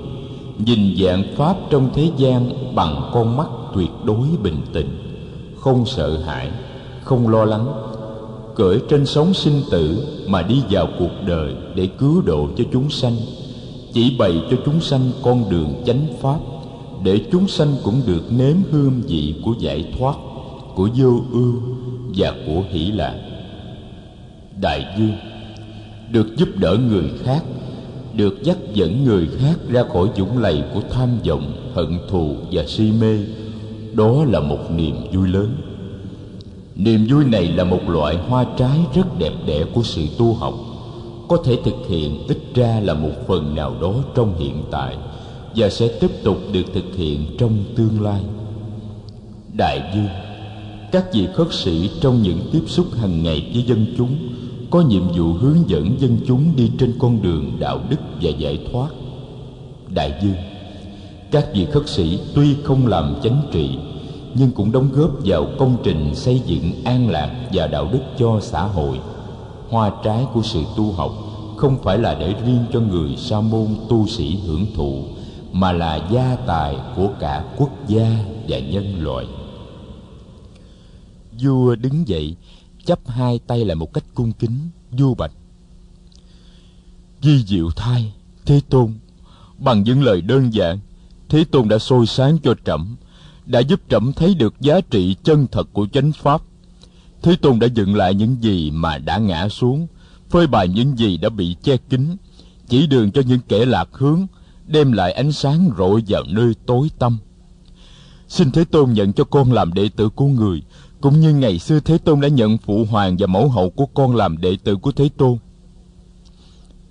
nhìn 0.57 0.97
dạng 1.03 1.23
pháp 1.37 1.55
trong 1.69 1.89
thế 1.93 2.11
gian 2.17 2.49
bằng 2.75 3.09
con 3.13 3.37
mắt 3.37 3.47
tuyệt 3.75 3.91
đối 4.03 4.27
bình 4.43 4.61
tĩnh 4.73 5.08
không 5.61 5.85
sợ 5.85 6.17
hãi, 6.17 6.51
không 7.03 7.29
lo 7.29 7.45
lắng, 7.45 7.67
cởi 8.55 8.79
trên 8.89 9.05
sống 9.05 9.33
sinh 9.33 9.61
tử 9.71 10.07
mà 10.27 10.41
đi 10.41 10.61
vào 10.69 10.87
cuộc 10.99 11.11
đời 11.25 11.53
để 11.75 11.87
cứu 11.87 12.21
độ 12.21 12.47
cho 12.57 12.63
chúng 12.73 12.89
sanh, 12.89 13.15
chỉ 13.93 14.15
bày 14.19 14.41
cho 14.51 14.57
chúng 14.65 14.81
sanh 14.81 15.11
con 15.23 15.49
đường 15.49 15.73
chánh 15.85 16.07
pháp, 16.21 16.39
để 17.03 17.21
chúng 17.31 17.47
sanh 17.47 17.75
cũng 17.83 18.01
được 18.05 18.23
nếm 18.31 18.55
hương 18.71 19.01
vị 19.07 19.35
của 19.45 19.53
giải 19.59 19.93
thoát, 19.97 20.15
của 20.75 20.89
vô 20.95 21.21
ưu 21.31 21.53
và 22.15 22.33
của 22.45 22.63
hỷ 22.69 22.91
lạc. 22.91 23.15
Đại 24.61 24.85
dương 24.97 25.13
được 26.11 26.37
giúp 26.37 26.49
đỡ 26.55 26.77
người 26.89 27.11
khác, 27.23 27.43
được 28.13 28.43
dắt 28.43 28.57
dẫn 28.73 29.05
người 29.05 29.27
khác 29.39 29.55
ra 29.69 29.83
khỏi 29.93 30.07
dũng 30.17 30.37
lầy 30.37 30.63
của 30.73 30.81
tham 30.91 31.09
vọng, 31.27 31.71
hận 31.73 31.99
thù 32.09 32.35
và 32.51 32.63
si 32.67 32.91
mê 33.01 33.17
đó 33.99 34.25
là 34.27 34.39
một 34.39 34.71
niềm 34.71 34.95
vui 35.13 35.27
lớn. 35.27 35.55
Niềm 36.75 37.07
vui 37.09 37.25
này 37.25 37.47
là 37.47 37.63
một 37.63 37.79
loại 37.87 38.17
hoa 38.17 38.45
trái 38.57 38.79
rất 38.95 39.17
đẹp 39.17 39.33
đẽ 39.45 39.63
của 39.73 39.83
sự 39.83 40.01
tu 40.17 40.33
học, 40.33 40.53
có 41.27 41.37
thể 41.45 41.57
thực 41.65 41.87
hiện 41.89 42.27
ít 42.27 42.37
ra 42.55 42.79
là 42.83 42.93
một 42.93 43.11
phần 43.27 43.55
nào 43.55 43.75
đó 43.81 43.93
trong 44.15 44.39
hiện 44.39 44.63
tại 44.71 44.97
và 45.55 45.69
sẽ 45.69 45.87
tiếp 45.87 46.11
tục 46.23 46.37
được 46.53 46.63
thực 46.73 46.95
hiện 46.95 47.25
trong 47.37 47.51
tương 47.75 48.01
lai. 48.01 48.21
Đại 49.57 49.91
dương, 49.95 50.07
các 50.91 51.13
vị 51.13 51.27
khất 51.33 51.53
sĩ 51.53 51.89
trong 52.01 52.21
những 52.21 52.39
tiếp 52.51 52.63
xúc 52.67 52.85
hàng 53.01 53.23
ngày 53.23 53.49
với 53.53 53.63
dân 53.63 53.85
chúng 53.97 54.15
có 54.69 54.81
nhiệm 54.81 55.07
vụ 55.07 55.33
hướng 55.33 55.69
dẫn 55.69 55.95
dân 55.99 56.17
chúng 56.27 56.55
đi 56.55 56.71
trên 56.79 56.93
con 56.99 57.21
đường 57.21 57.51
đạo 57.59 57.79
đức 57.89 57.99
và 58.21 58.29
giải 58.29 58.59
thoát. 58.71 58.89
Đại 59.93 60.13
dương, 60.23 60.37
các 61.31 61.45
vị 61.53 61.65
khất 61.71 61.89
sĩ 61.89 62.19
tuy 62.35 62.55
không 62.63 62.87
làm 62.87 63.15
chánh 63.23 63.41
trị 63.51 63.69
nhưng 64.35 64.51
cũng 64.51 64.71
đóng 64.71 64.89
góp 64.91 65.11
vào 65.25 65.47
công 65.59 65.77
trình 65.83 66.15
xây 66.15 66.41
dựng 66.45 66.83
an 66.83 67.09
lạc 67.09 67.49
và 67.53 67.67
đạo 67.67 67.89
đức 67.91 68.01
cho 68.19 68.39
xã 68.41 68.61
hội. 68.61 68.99
Hoa 69.69 69.91
trái 70.03 70.25
của 70.33 70.41
sự 70.43 70.63
tu 70.77 70.91
học 70.91 71.11
không 71.57 71.77
phải 71.83 71.97
là 71.97 72.15
để 72.15 72.35
riêng 72.45 72.65
cho 72.73 72.79
người 72.79 73.15
sa 73.17 73.41
môn 73.41 73.67
tu 73.89 74.07
sĩ 74.07 74.39
hưởng 74.45 74.65
thụ, 74.75 75.03
mà 75.51 75.71
là 75.71 76.07
gia 76.11 76.35
tài 76.35 76.77
của 76.95 77.09
cả 77.19 77.43
quốc 77.57 77.69
gia 77.87 78.25
và 78.47 78.59
nhân 78.59 79.03
loại. 79.03 79.25
Vua 81.41 81.75
đứng 81.75 82.07
dậy, 82.07 82.35
chắp 82.85 82.99
hai 83.07 83.39
tay 83.47 83.65
lại 83.65 83.75
một 83.75 83.93
cách 83.93 84.03
cung 84.13 84.31
kính, 84.31 84.69
vua 84.91 85.13
bạch 85.13 85.31
di 87.21 87.43
diệu 87.43 87.69
thai, 87.75 88.13
thế 88.45 88.61
tôn, 88.69 88.93
bằng 89.57 89.83
những 89.83 90.03
lời 90.03 90.21
đơn 90.21 90.53
giản, 90.53 90.79
thế 91.29 91.45
tôn 91.51 91.69
đã 91.69 91.79
soi 91.79 92.05
sáng 92.05 92.37
cho 92.43 92.55
trẫm 92.65 92.95
đã 93.49 93.59
giúp 93.59 93.81
trẫm 93.89 94.13
thấy 94.13 94.33
được 94.33 94.53
giá 94.59 94.81
trị 94.81 95.15
chân 95.23 95.47
thật 95.51 95.69
của 95.73 95.87
chánh 95.93 96.11
pháp. 96.11 96.41
Thế 97.21 97.35
tôn 97.41 97.59
đã 97.59 97.67
dựng 97.67 97.95
lại 97.95 98.13
những 98.13 98.35
gì 98.41 98.71
mà 98.71 98.97
đã 98.97 99.17
ngã 99.17 99.49
xuống, 99.49 99.87
phơi 100.29 100.47
bày 100.47 100.67
những 100.67 100.97
gì 100.97 101.17
đã 101.17 101.29
bị 101.29 101.55
che 101.63 101.77
kín, 101.77 102.17
chỉ 102.67 102.87
đường 102.87 103.11
cho 103.11 103.21
những 103.27 103.39
kẻ 103.47 103.65
lạc 103.65 103.89
hướng, 103.91 104.27
đem 104.67 104.91
lại 104.91 105.11
ánh 105.11 105.31
sáng 105.31 105.69
rọi 105.77 106.03
vào 106.07 106.23
nơi 106.27 106.53
tối 106.65 106.89
tăm. 106.99 107.17
Xin 108.27 108.51
thế 108.51 108.65
tôn 108.65 108.93
nhận 108.93 109.13
cho 109.13 109.23
con 109.23 109.51
làm 109.51 109.73
đệ 109.73 109.89
tử 109.95 110.09
của 110.09 110.27
người, 110.27 110.63
cũng 111.01 111.19
như 111.19 111.33
ngày 111.33 111.59
xưa 111.59 111.79
thế 111.79 111.97
tôn 111.97 112.21
đã 112.21 112.27
nhận 112.27 112.57
phụ 112.57 112.85
hoàng 112.85 113.15
và 113.19 113.27
mẫu 113.27 113.49
hậu 113.49 113.69
của 113.69 113.85
con 113.85 114.15
làm 114.15 114.37
đệ 114.37 114.57
tử 114.63 114.75
của 114.75 114.91
thế 114.91 115.09
tôn. 115.17 115.37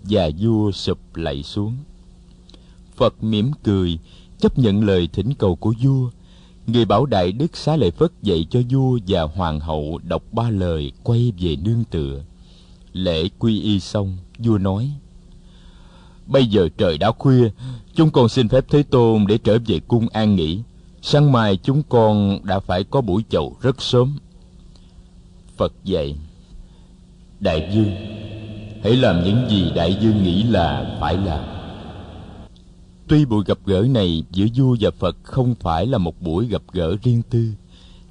Và 0.02 0.30
vua 0.40 0.72
sụp 0.72 0.98
lạy 1.14 1.42
xuống. 1.42 1.76
Phật 2.96 3.24
mỉm 3.24 3.50
cười, 3.62 3.98
chấp 4.40 4.58
nhận 4.58 4.84
lời 4.84 5.08
thỉnh 5.12 5.34
cầu 5.38 5.56
của 5.56 5.74
vua 5.82 6.10
người 6.68 6.84
bảo 6.84 7.06
đại 7.06 7.32
đức 7.32 7.56
xá 7.56 7.76
lợi 7.76 7.90
phất 7.90 8.12
dạy 8.22 8.46
cho 8.50 8.60
vua 8.70 8.98
và 9.06 9.22
hoàng 9.22 9.60
hậu 9.60 10.00
đọc 10.02 10.22
ba 10.32 10.50
lời 10.50 10.92
quay 11.02 11.32
về 11.38 11.56
nương 11.56 11.84
tựa. 11.90 12.22
Lễ 12.92 13.28
quy 13.38 13.60
y 13.62 13.80
xong, 13.80 14.16
vua 14.38 14.58
nói, 14.58 14.90
bây 16.26 16.46
giờ 16.46 16.68
trời 16.78 16.98
đã 16.98 17.12
khuya, 17.12 17.50
chúng 17.94 18.10
con 18.10 18.28
xin 18.28 18.48
phép 18.48 18.64
thế 18.70 18.82
tôn 18.82 19.26
để 19.26 19.38
trở 19.38 19.58
về 19.66 19.80
cung 19.88 20.08
an 20.08 20.36
nghỉ. 20.36 20.62
Sáng 21.02 21.32
mai 21.32 21.56
chúng 21.56 21.82
con 21.88 22.38
đã 22.42 22.60
phải 22.60 22.84
có 22.84 23.00
buổi 23.00 23.24
chầu 23.30 23.56
rất 23.60 23.82
sớm. 23.82 24.18
Phật 25.56 25.72
dạy, 25.84 26.16
đại 27.40 27.70
dương 27.74 27.94
hãy 28.82 28.96
làm 28.96 29.24
những 29.24 29.46
gì 29.50 29.72
đại 29.74 29.98
dương 30.00 30.22
nghĩ 30.22 30.42
là 30.42 30.96
phải 31.00 31.16
làm 31.16 31.57
tuy 33.08 33.24
buổi 33.24 33.44
gặp 33.46 33.58
gỡ 33.66 33.86
này 33.90 34.22
giữa 34.32 34.46
vua 34.56 34.76
và 34.80 34.90
phật 34.90 35.16
không 35.22 35.54
phải 35.54 35.86
là 35.86 35.98
một 35.98 36.22
buổi 36.22 36.46
gặp 36.46 36.62
gỡ 36.72 36.96
riêng 37.02 37.22
tư, 37.30 37.52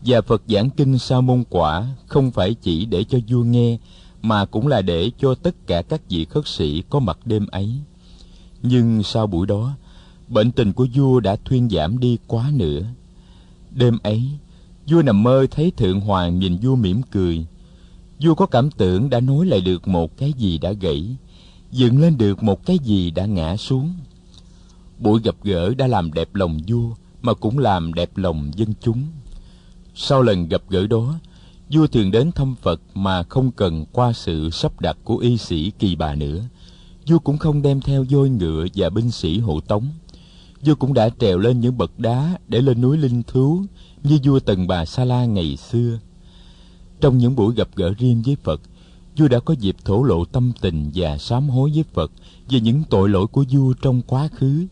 và 0.06 0.22
phật 0.22 0.42
giảng 0.48 0.70
kinh 0.70 0.98
sa 0.98 1.22
môn 1.22 1.44
quả 1.50 1.88
không 2.08 2.32
phải 2.32 2.54
chỉ 2.54 2.86
để 2.86 3.04
cho 3.04 3.20
vua 3.28 3.44
nghe, 3.44 3.78
mà 4.22 4.46
cũng 4.46 4.68
là 4.68 4.82
để 4.82 5.12
cho 5.20 5.36
tất 5.36 5.68
cả 5.68 5.82
các 5.82 6.02
vị 6.10 6.26
khất 6.26 6.48
sĩ 6.48 6.84
có 6.90 7.00
mặt 7.00 7.20
đêm 7.26 7.48
ấy. 7.48 7.72
Nhưng 8.64 9.04
sau 9.04 9.28
buổi 9.28 9.48
đó, 9.48 9.74
bệnh 10.28 10.52
tình 10.52 10.74
của 10.74 10.88
vua 10.96 11.20
đã 11.20 11.36
thuyên 11.36 11.70
giảm 11.70 12.00
đi 12.00 12.18
quá 12.28 12.52
nữa. 12.54 12.82
Đêm 13.72 13.98
ấy, 14.04 14.24
vua 14.88 15.02
nằm 15.02 15.24
mơ 15.24 15.46
thấy 15.52 15.72
thượng 15.72 16.00
hoàng 16.00 16.40
nhìn 16.40 16.58
vua 16.58 16.76
mỉm 16.76 17.02
cười. 17.12 17.46
Vua 18.20 18.36
có 18.36 18.46
cảm 18.46 18.72
tưởng 18.72 19.10
đã 19.10 19.20
nối 19.20 19.46
lại 19.46 19.62
được 19.62 19.88
một 19.88 20.18
cái 20.18 20.34
gì 20.34 20.58
đã 20.58 20.72
gãy, 20.72 21.16
dựng 21.72 22.02
lên 22.02 22.18
được 22.18 22.44
một 22.44 22.66
cái 22.66 22.80
gì 22.80 23.12
đã 23.12 23.26
ngã 23.26 23.58
xuống 23.58 23.94
buổi 25.00 25.22
gặp 25.24 25.36
gỡ 25.44 25.74
đã 25.74 25.88
làm 25.88 26.14
đẹp 26.14 26.36
lòng 26.36 26.60
vua, 26.68 26.90
mà 27.22 27.34
cũng 27.34 27.60
làm 27.60 27.94
đẹp 27.94 28.18
lòng 28.18 28.52
dân 28.56 28.74
chúng. 28.82 29.06
Sau 29.96 30.22
lần 30.22 30.48
gặp 30.48 30.62
gỡ 30.70 30.88
đó, 30.88 31.20
vua 31.70 31.88
thường 31.88 32.12
đến 32.12 32.32
thăm 32.32 32.56
phật 32.62 32.82
mà 32.94 33.24
không 33.24 33.52
cần 33.52 33.86
qua 33.92 34.14
sự 34.14 34.50
sắp 34.50 34.82
đặt 34.82 34.98
của 35.04 35.18
y 35.18 35.38
sĩ 35.38 35.72
kỳ 35.80 35.96
bà 35.96 36.16
nữa. 36.16 36.44
Vua 37.08 37.20
cũng 37.20 37.38
không 37.38 37.62
đem 37.62 37.82
theo 37.82 38.06
voi 38.10 38.30
ngựa 38.30 38.66
và 38.76 38.90
binh 38.90 39.12
sĩ 39.12 39.40
hộ 39.40 39.60
tống. 39.60 39.88
Vua 40.66 40.76
cũng 40.76 40.94
đã 40.94 41.10
trèo 41.20 41.38
lên 41.38 41.60
những 41.60 41.78
bậc 41.78 42.00
đá 42.00 42.38
để 42.48 42.62
lên 42.62 42.82
núi 42.82 42.98
linh 42.98 43.24
thú, 43.24 43.62
như 44.04 44.20
vua 44.24 44.40
tần 44.40 44.68
bà 44.68 44.86
sa 44.86 45.06
la 45.06 45.26
ngày 45.26 45.58
xưa. 45.58 46.00
Trong 47.02 47.18
những 47.18 47.36
buổi 47.36 47.56
gặp 47.56 47.68
gỡ 47.76 47.94
riêng 47.98 48.22
với 48.26 48.36
phật, 48.44 48.62
vua 49.18 49.28
đã 49.28 49.40
có 49.40 49.54
dịp 49.60 49.76
thổ 49.86 50.04
lộ 50.04 50.26
tâm 50.26 50.52
tình 50.62 50.92
và 50.96 51.18
sám 51.18 51.50
hối 51.50 51.72
với 51.72 51.84
phật 51.94 52.12
về 52.50 52.60
những 52.60 52.84
tội 52.90 53.10
lỗi 53.10 53.28
của 53.28 53.46
vua 53.52 53.74
trong 53.74 54.02
quá 54.02 54.28
khứ 54.28 54.66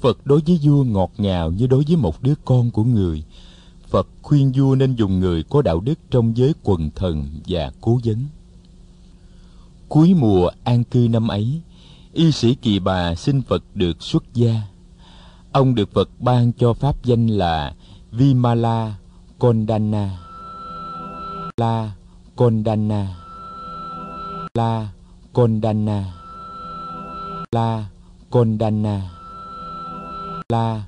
phật 0.00 0.26
đối 0.26 0.40
với 0.46 0.58
vua 0.62 0.84
ngọt 0.84 1.10
ngào 1.18 1.50
như 1.50 1.66
đối 1.66 1.84
với 1.86 1.96
một 1.96 2.22
đứa 2.22 2.34
con 2.44 2.70
của 2.70 2.84
người. 2.84 3.24
Phật 3.88 4.08
khuyên 4.22 4.52
vua 4.56 4.74
nên 4.74 4.94
dùng 4.94 5.20
người 5.20 5.42
có 5.42 5.62
đạo 5.62 5.80
đức 5.80 5.98
trong 6.10 6.36
giới 6.36 6.54
quần 6.62 6.90
thần 6.90 7.28
và 7.46 7.70
cố 7.80 8.00
vấn. 8.04 8.24
Cuối 9.88 10.14
mùa 10.14 10.50
an 10.64 10.84
cư 10.84 11.08
năm 11.10 11.28
ấy, 11.28 11.60
y 12.12 12.32
sĩ 12.32 12.54
kỳ 12.54 12.78
bà 12.78 13.14
xin 13.14 13.42
phật 13.42 13.62
được 13.74 14.02
xuất 14.02 14.34
gia. 14.34 14.62
Ông 15.52 15.74
được 15.74 15.92
phật 15.92 16.10
ban 16.18 16.52
cho 16.52 16.72
pháp 16.72 17.04
danh 17.04 17.26
là 17.26 17.74
vimala 18.12 18.94
kondana 19.38 20.18
la 21.56 21.92
kondana 22.36 23.16
la 24.54 24.88
kondana 25.32 26.12
la 27.52 27.84
kondana 28.30 29.15
la 30.48 30.86